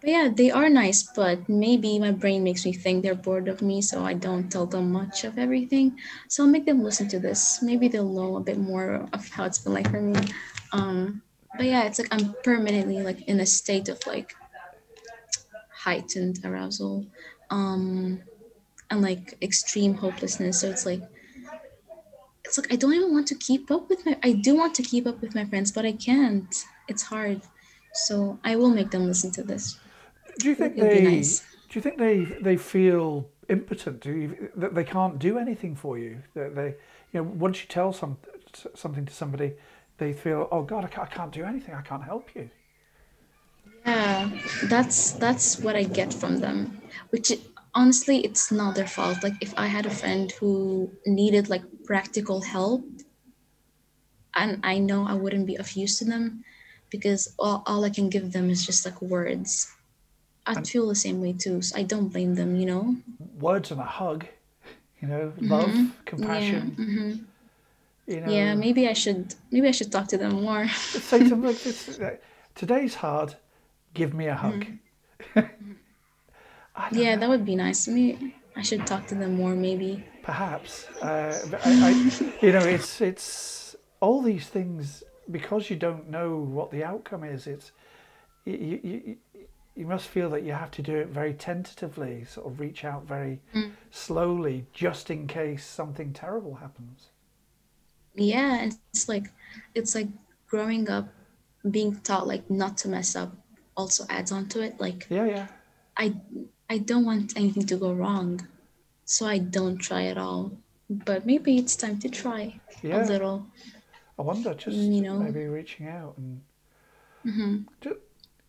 [0.00, 3.62] but yeah, they are nice, but maybe my brain makes me think they're bored of
[3.62, 5.98] me, so I don't tell them much of everything.
[6.28, 7.62] So I'll make them listen to this.
[7.62, 10.14] Maybe they'll know a bit more of how it's been like for me.
[10.72, 11.22] Um,
[11.56, 14.34] but yeah, it's like I'm permanently like in a state of like
[15.86, 17.06] heightened arousal,
[17.50, 18.20] um,
[18.90, 20.60] and like extreme hopelessness.
[20.60, 21.02] So it's like
[22.44, 24.18] it's like I don't even want to keep up with my.
[24.22, 26.52] I do want to keep up with my friends, but I can't.
[26.88, 27.40] It's hard.
[27.94, 29.78] So I will make them listen to this.
[30.38, 31.40] Do you think It'd be they nice.
[31.68, 32.16] do you think they
[32.48, 34.00] they feel impotent?
[34.00, 36.22] Do you, that they can't do anything for you?
[36.34, 36.74] That they
[37.12, 38.18] you know once you tell some
[38.74, 39.54] something to somebody,
[39.98, 41.74] they feel oh God I can't, I can't do anything.
[41.74, 42.50] I can't help you.
[43.86, 44.28] Yeah,
[44.64, 46.82] that's that's what I get from them.
[47.10, 47.38] Which i-
[47.74, 49.22] honestly, it's not their fault.
[49.22, 52.82] Like if I had a friend who needed like practical help,
[54.34, 56.44] and I know I wouldn't be of use to them,
[56.90, 59.72] because all, all I can give them is just like words.
[60.46, 61.62] I'd feel the same way too.
[61.62, 62.56] So I don't blame them.
[62.56, 62.96] You know.
[63.38, 64.26] Words and a hug,
[65.00, 65.74] you know, love,
[66.04, 66.74] compassion.
[66.78, 66.84] Yeah.
[66.84, 67.12] hmm
[68.06, 68.54] You know, Yeah.
[68.54, 69.34] Maybe I should.
[69.52, 70.66] Maybe I should talk to them more.
[70.68, 72.10] say to them, uh,
[72.54, 73.36] today's hard.
[73.96, 74.66] Give me a hug.
[75.34, 75.40] Mm-hmm.
[76.92, 77.20] yeah, know.
[77.20, 77.88] that would be nice.
[77.88, 79.54] Maybe I should talk to them more.
[79.54, 80.04] Maybe.
[80.22, 86.36] Perhaps, uh, I, I, you know, it's it's all these things because you don't know
[86.36, 87.46] what the outcome is.
[87.46, 87.72] It's
[88.44, 89.16] you, you, you,
[89.74, 93.06] you must feel that you have to do it very tentatively, sort of reach out
[93.06, 93.40] very
[93.90, 97.08] slowly, just in case something terrible happens.
[98.16, 99.26] yeah it's like
[99.74, 100.08] it's like
[100.48, 101.08] growing up
[101.70, 103.32] being taught like not to mess up
[103.76, 105.46] also adds on to it like Yeah, yeah.
[105.96, 106.14] i
[106.70, 108.46] i don't want anything to go wrong
[109.04, 110.52] so i don't try at all
[110.88, 113.02] but maybe it's time to try Yeah.
[113.02, 113.46] a little
[114.18, 115.18] I wonder, just you know.
[115.18, 116.40] maybe reaching out and
[117.24, 117.98] hmm Ju-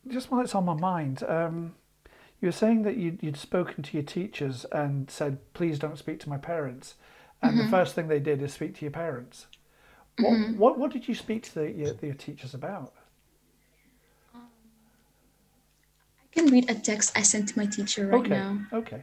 [0.08, 1.76] just while it's on my mind, um,
[2.42, 6.20] you were saying that you'd, you'd spoken to your teachers and said, "Please don't speak
[6.22, 6.96] to my parents,"
[7.42, 7.66] and Mm-hmm.
[7.66, 9.48] the first thing they did is speak to your parents.
[10.18, 12.94] What what, what did you speak to the, your, your teachers about?
[16.24, 19.02] i can read a text i sent to my teacher right okay, now okay.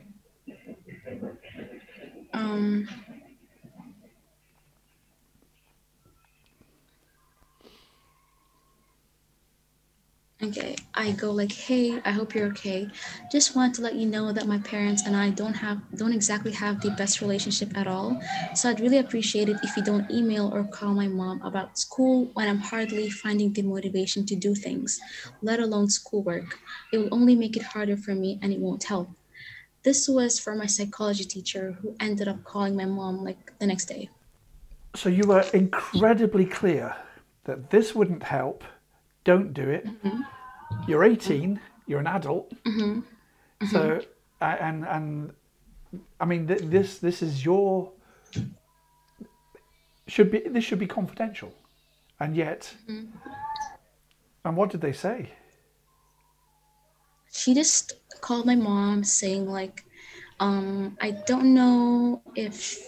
[2.33, 2.89] um
[10.43, 12.91] Okay, I go like, "Hey, I hope you're okay.
[13.31, 16.51] Just want to let you know that my parents and I don't have don't exactly
[16.51, 18.19] have the best relationship at all.
[18.53, 22.31] So I'd really appreciate it if you don't email or call my mom about school
[22.35, 24.99] when I'm hardly finding the motivation to do things,
[25.41, 26.59] let alone schoolwork.
[26.93, 29.11] It will only make it harder for me and it won't help."
[29.85, 33.87] This was for my psychology teacher who ended up calling my mom like the next
[33.87, 34.11] day.
[34.97, 36.97] So you were incredibly clear
[37.45, 38.65] that this wouldn't help.
[39.25, 39.87] Don't do it.
[39.87, 40.21] Mm-hmm.
[40.89, 41.61] You're 18.
[41.87, 42.53] You're an adult.
[43.71, 44.01] So
[44.41, 45.33] and and
[46.21, 47.93] I mean th- this this is your
[50.07, 51.53] should be this should be confidential,
[52.21, 52.75] and yet.
[54.45, 55.31] And what did they say?
[57.35, 59.85] she just called my mom saying like
[60.41, 62.79] um i don't know if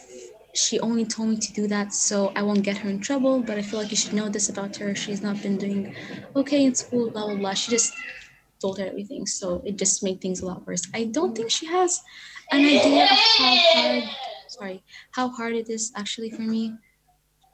[0.56, 3.58] she only told me to do that so i won't get her in trouble but
[3.58, 5.94] i feel like you should know this about her she's not been doing
[6.34, 7.92] okay in school blah blah blah she just
[8.60, 11.66] told her everything so it just made things a lot worse i don't think she
[11.66, 12.00] has
[12.52, 14.04] an idea of how hard
[14.48, 14.82] sorry
[15.12, 16.72] how hard it is actually for me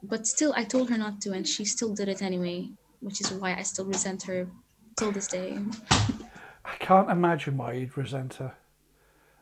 [0.03, 2.69] but still i told her not to and she still did it anyway
[3.01, 4.47] which is why i still resent her
[4.95, 5.57] till this day.
[6.65, 8.53] I can't imagine why you'd resent her.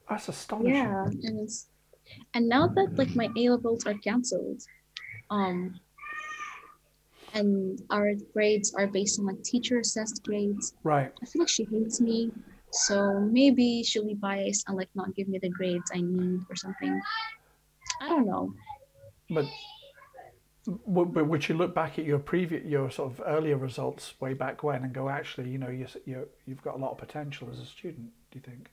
[0.10, 0.74] That's astonishing.
[0.76, 1.06] Yeah,
[2.34, 4.62] and now that like my A levels are canceled,
[5.30, 5.80] um,
[7.34, 11.12] and our grades are based on like teacher assessed grades, Right.
[11.22, 12.32] I feel like she hates me.
[12.74, 16.56] So maybe she'll be biased and like not give me the grades I need or
[16.56, 17.00] something.
[18.02, 18.54] I don't know.
[19.30, 19.46] But
[20.88, 24.62] but would you look back at your previous, your sort of earlier results way back
[24.64, 27.60] when and go, actually, you know, you you you've got a lot of potential as
[27.60, 28.12] a student.
[28.32, 28.70] Do you think?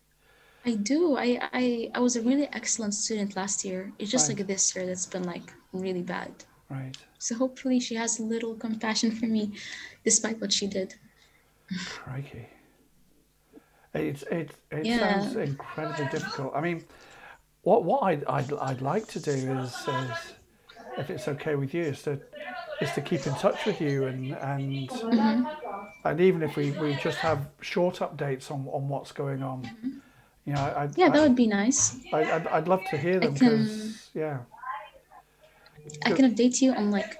[0.64, 1.16] I do.
[1.16, 3.92] I I, I was a really excellent student last year.
[3.98, 4.38] It's just Right.
[4.38, 6.32] like this year that's been like really bad.
[6.70, 6.96] Right.
[7.18, 9.52] So hopefully she has a little compassion for me,
[10.04, 10.94] despite what she did.
[11.88, 12.46] Crikey.
[13.94, 14.98] It it it Yeah.
[14.98, 16.52] sounds incredibly difficult.
[16.54, 16.84] I mean,
[17.62, 20.34] what what I'd, I'd I'd like to do is, is
[20.98, 22.20] if it's okay with you, is to
[22.80, 25.44] is to keep in touch with you and and mm-hmm.
[26.04, 29.98] and even if we, we just have short updates on, on what's going on, mm-hmm.
[30.48, 31.96] You know, I, Yeah, I, that would be nice.
[32.12, 34.38] I, I'd, I'd love to hear them can- yeah,
[36.06, 37.18] I can update you on like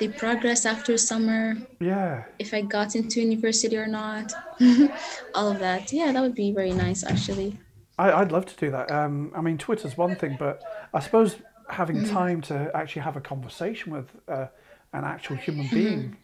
[0.00, 4.32] the progress after summer, yeah, if I got into university or not,
[5.34, 5.92] all of that.
[5.92, 7.58] Yeah, that would be very nice actually.
[7.98, 8.90] I, I'd love to do that.
[8.90, 10.62] Um, I mean, Twitter's one thing, but
[10.94, 11.36] I suppose
[11.68, 12.14] having Mm-hmm.
[12.16, 14.46] time to actually have a conversation with uh,
[14.94, 16.16] an actual human being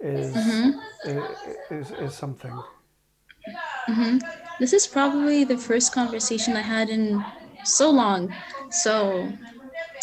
[0.00, 0.78] is, Mm-hmm.
[1.08, 2.56] i is is something.
[4.58, 7.24] This is probably the first conversation I had in
[7.64, 8.32] so long.
[8.70, 9.32] So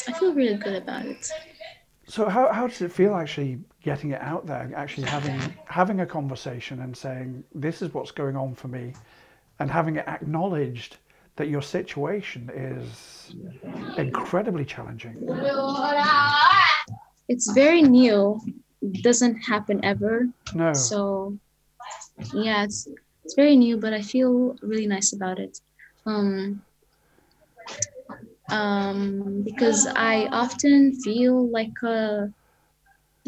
[0.08, 1.32] I feel really good about it.
[2.08, 6.06] So how, how does it feel actually getting it out there, actually having having a
[6.06, 8.94] conversation and saying this is what's going on for me,
[9.60, 10.98] and having it acknowledged
[11.38, 13.34] that your situation is
[13.98, 15.16] incredibly challenging.
[17.30, 18.42] It's very new.
[19.02, 20.28] Doesn't happen ever.
[20.54, 21.38] No, So
[22.34, 22.88] yeah, it's
[23.24, 25.60] it's very new, but I feel really nice about it.
[26.06, 26.64] Um,
[28.50, 32.28] um, because I often feel like a,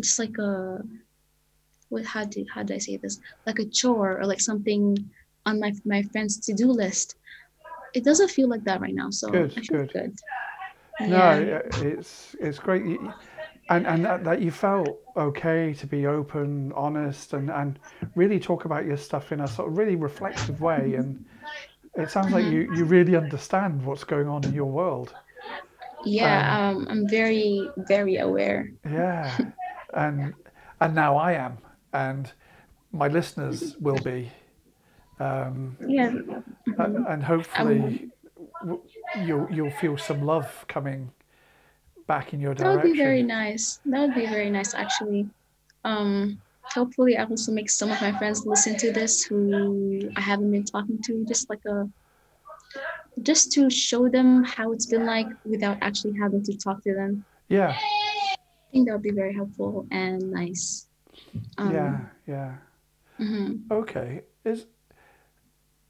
[0.01, 0.79] just like a,
[1.89, 3.19] what how do how do I say this?
[3.45, 4.95] Like a chore or like something
[5.45, 7.15] on my my friend's to do list.
[7.95, 9.91] It doesn't feel like that right now, so Good, I feel good.
[9.93, 10.15] good.
[11.01, 11.61] no, Yeah.
[11.81, 12.99] it's it's great,
[13.75, 17.79] and and that, that you felt okay to be open, honest, and and
[18.15, 20.95] really talk about your stuff in a sort of really reflective way.
[20.95, 21.25] And
[21.95, 25.13] it sounds like you you really understand what's going on in your world.
[26.05, 28.71] Yeah, um, I'm very very aware.
[28.85, 29.37] Yeah,
[29.93, 30.33] and
[30.79, 31.57] and now I am,
[31.93, 32.31] and
[32.91, 34.31] my listeners will be,
[35.19, 36.13] um, Yeah,
[36.77, 38.09] a- and hopefully
[38.61, 38.81] w-
[39.25, 41.11] you'll you'll feel some love coming
[42.07, 43.79] back in your That would be very nice.
[43.85, 45.27] That would be very nice, actually.
[45.83, 50.51] Um, hopefully, I also make some of my friends listen to this who I haven't
[50.51, 51.89] been talking to, just like a,
[53.21, 57.25] just to show them how it's been like without actually having to talk to them.
[57.49, 58.35] Yeah, I
[58.71, 60.87] think that would be very helpful and nice.
[61.57, 62.55] Um, yeah, yeah.
[63.19, 63.61] mhm.
[63.71, 64.21] Okay.
[64.43, 64.65] Is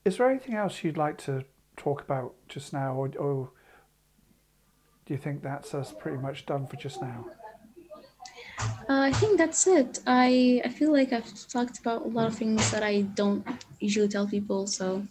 [0.05, 1.45] is there anything else you'd like to
[1.77, 3.51] talk about just now, or, or
[5.05, 7.25] do you think that's us pretty much done for just now?
[8.59, 9.99] Uh, I think that's it.
[10.05, 13.45] I I feel like I've talked about a lot of things that I don't
[13.79, 15.05] usually tell people, so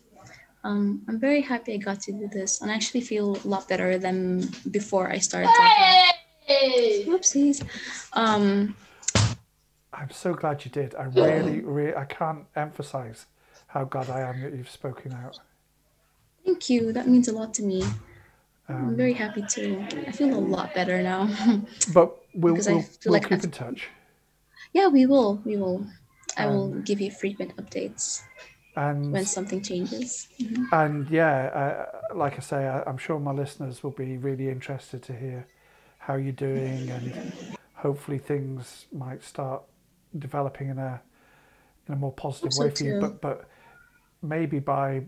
[0.64, 3.68] um, I'm very happy I got to do this, and I actually feel a lot
[3.68, 7.12] better than before I started talking.
[7.12, 7.64] Whoopsies.
[8.12, 8.76] Um,
[9.92, 10.94] I'm so glad you did.
[10.94, 13.26] I really, really, I can't emphasize
[13.66, 15.38] how glad I am that you've spoken out.
[16.44, 16.92] thank you.
[16.92, 17.84] That means a lot to me.
[18.68, 19.84] Um, I'm very happy too.
[20.06, 21.28] I feel a lot better now.
[21.92, 22.64] But we'll, we'll,
[23.04, 23.88] we'll like keep I've- in touch.
[24.72, 25.40] yeah, we will.
[25.44, 25.86] We will.
[26.38, 28.22] I will Um, give you frequent updates
[28.74, 30.28] when something changes.
[30.72, 35.02] and yeah, uh, like I say, I, I'm sure my listeners will be really interested
[35.02, 35.46] to hear
[35.98, 37.12] how you're doing, and
[37.74, 39.62] hopefully things might start
[40.18, 41.02] developing in a
[41.86, 43.00] in a more positive way so for you.
[43.00, 43.48] But but
[44.22, 45.02] maybe by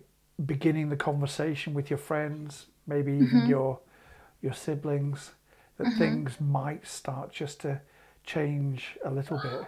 [0.45, 3.51] beginning the conversation with your friends, maybe even Mm-hmm.
[3.51, 3.81] your
[4.43, 5.33] your siblings,
[5.79, 7.81] that things might start just to
[8.25, 9.67] change a little bit.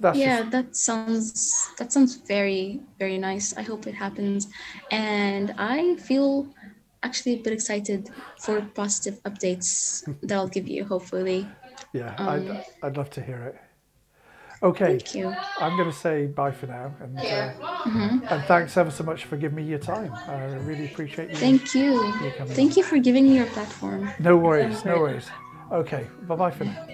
[0.00, 4.48] That's yeah just, that sounds that sounds very very nice i hope it happens
[4.90, 6.48] and i feel
[7.02, 11.46] actually a bit excited for positive updates that i'll give you hopefully
[11.92, 12.14] yeah.
[12.18, 13.56] um, I'd I'd love to hear it.
[14.62, 14.98] Okay.
[14.98, 19.04] thank you I'm going to say bye for now, and uh, and thanks ever so
[19.04, 20.12] much for giving me your time.
[20.12, 21.36] I really appreciate you.
[21.36, 25.28] thank you coming thank you for giving me your platform no worries, no worries.
[25.72, 26.86] Okay, bye bye for now.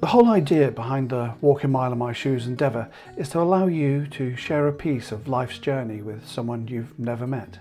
[0.00, 2.88] The whole idea behind the Walk a Mile in My Shoes endeavour
[3.18, 7.26] is to allow you to share a piece of life's journey with someone you've never
[7.26, 7.58] met.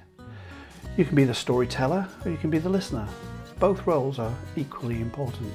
[0.96, 3.10] You can be the storyteller or you can be the listener.
[3.60, 5.54] Both roles are equally important.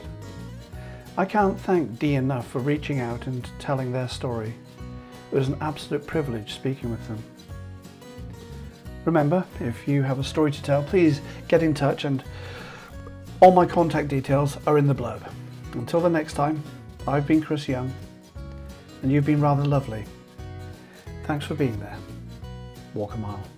[1.17, 4.53] I can't thank Dee enough for reaching out and telling their story.
[5.31, 7.23] It was an absolute privilege speaking with them.
[9.05, 12.25] Remember, if you have a story to tell, please get in touch and
[13.41, 15.23] all my contact details are in the blurb.
[15.75, 16.61] Until the next time,
[17.07, 17.93] I've been Chris Young
[19.03, 20.05] and you've been rather lovely.
[21.27, 21.97] Thanks for being there.
[22.93, 23.54] Walk a mile.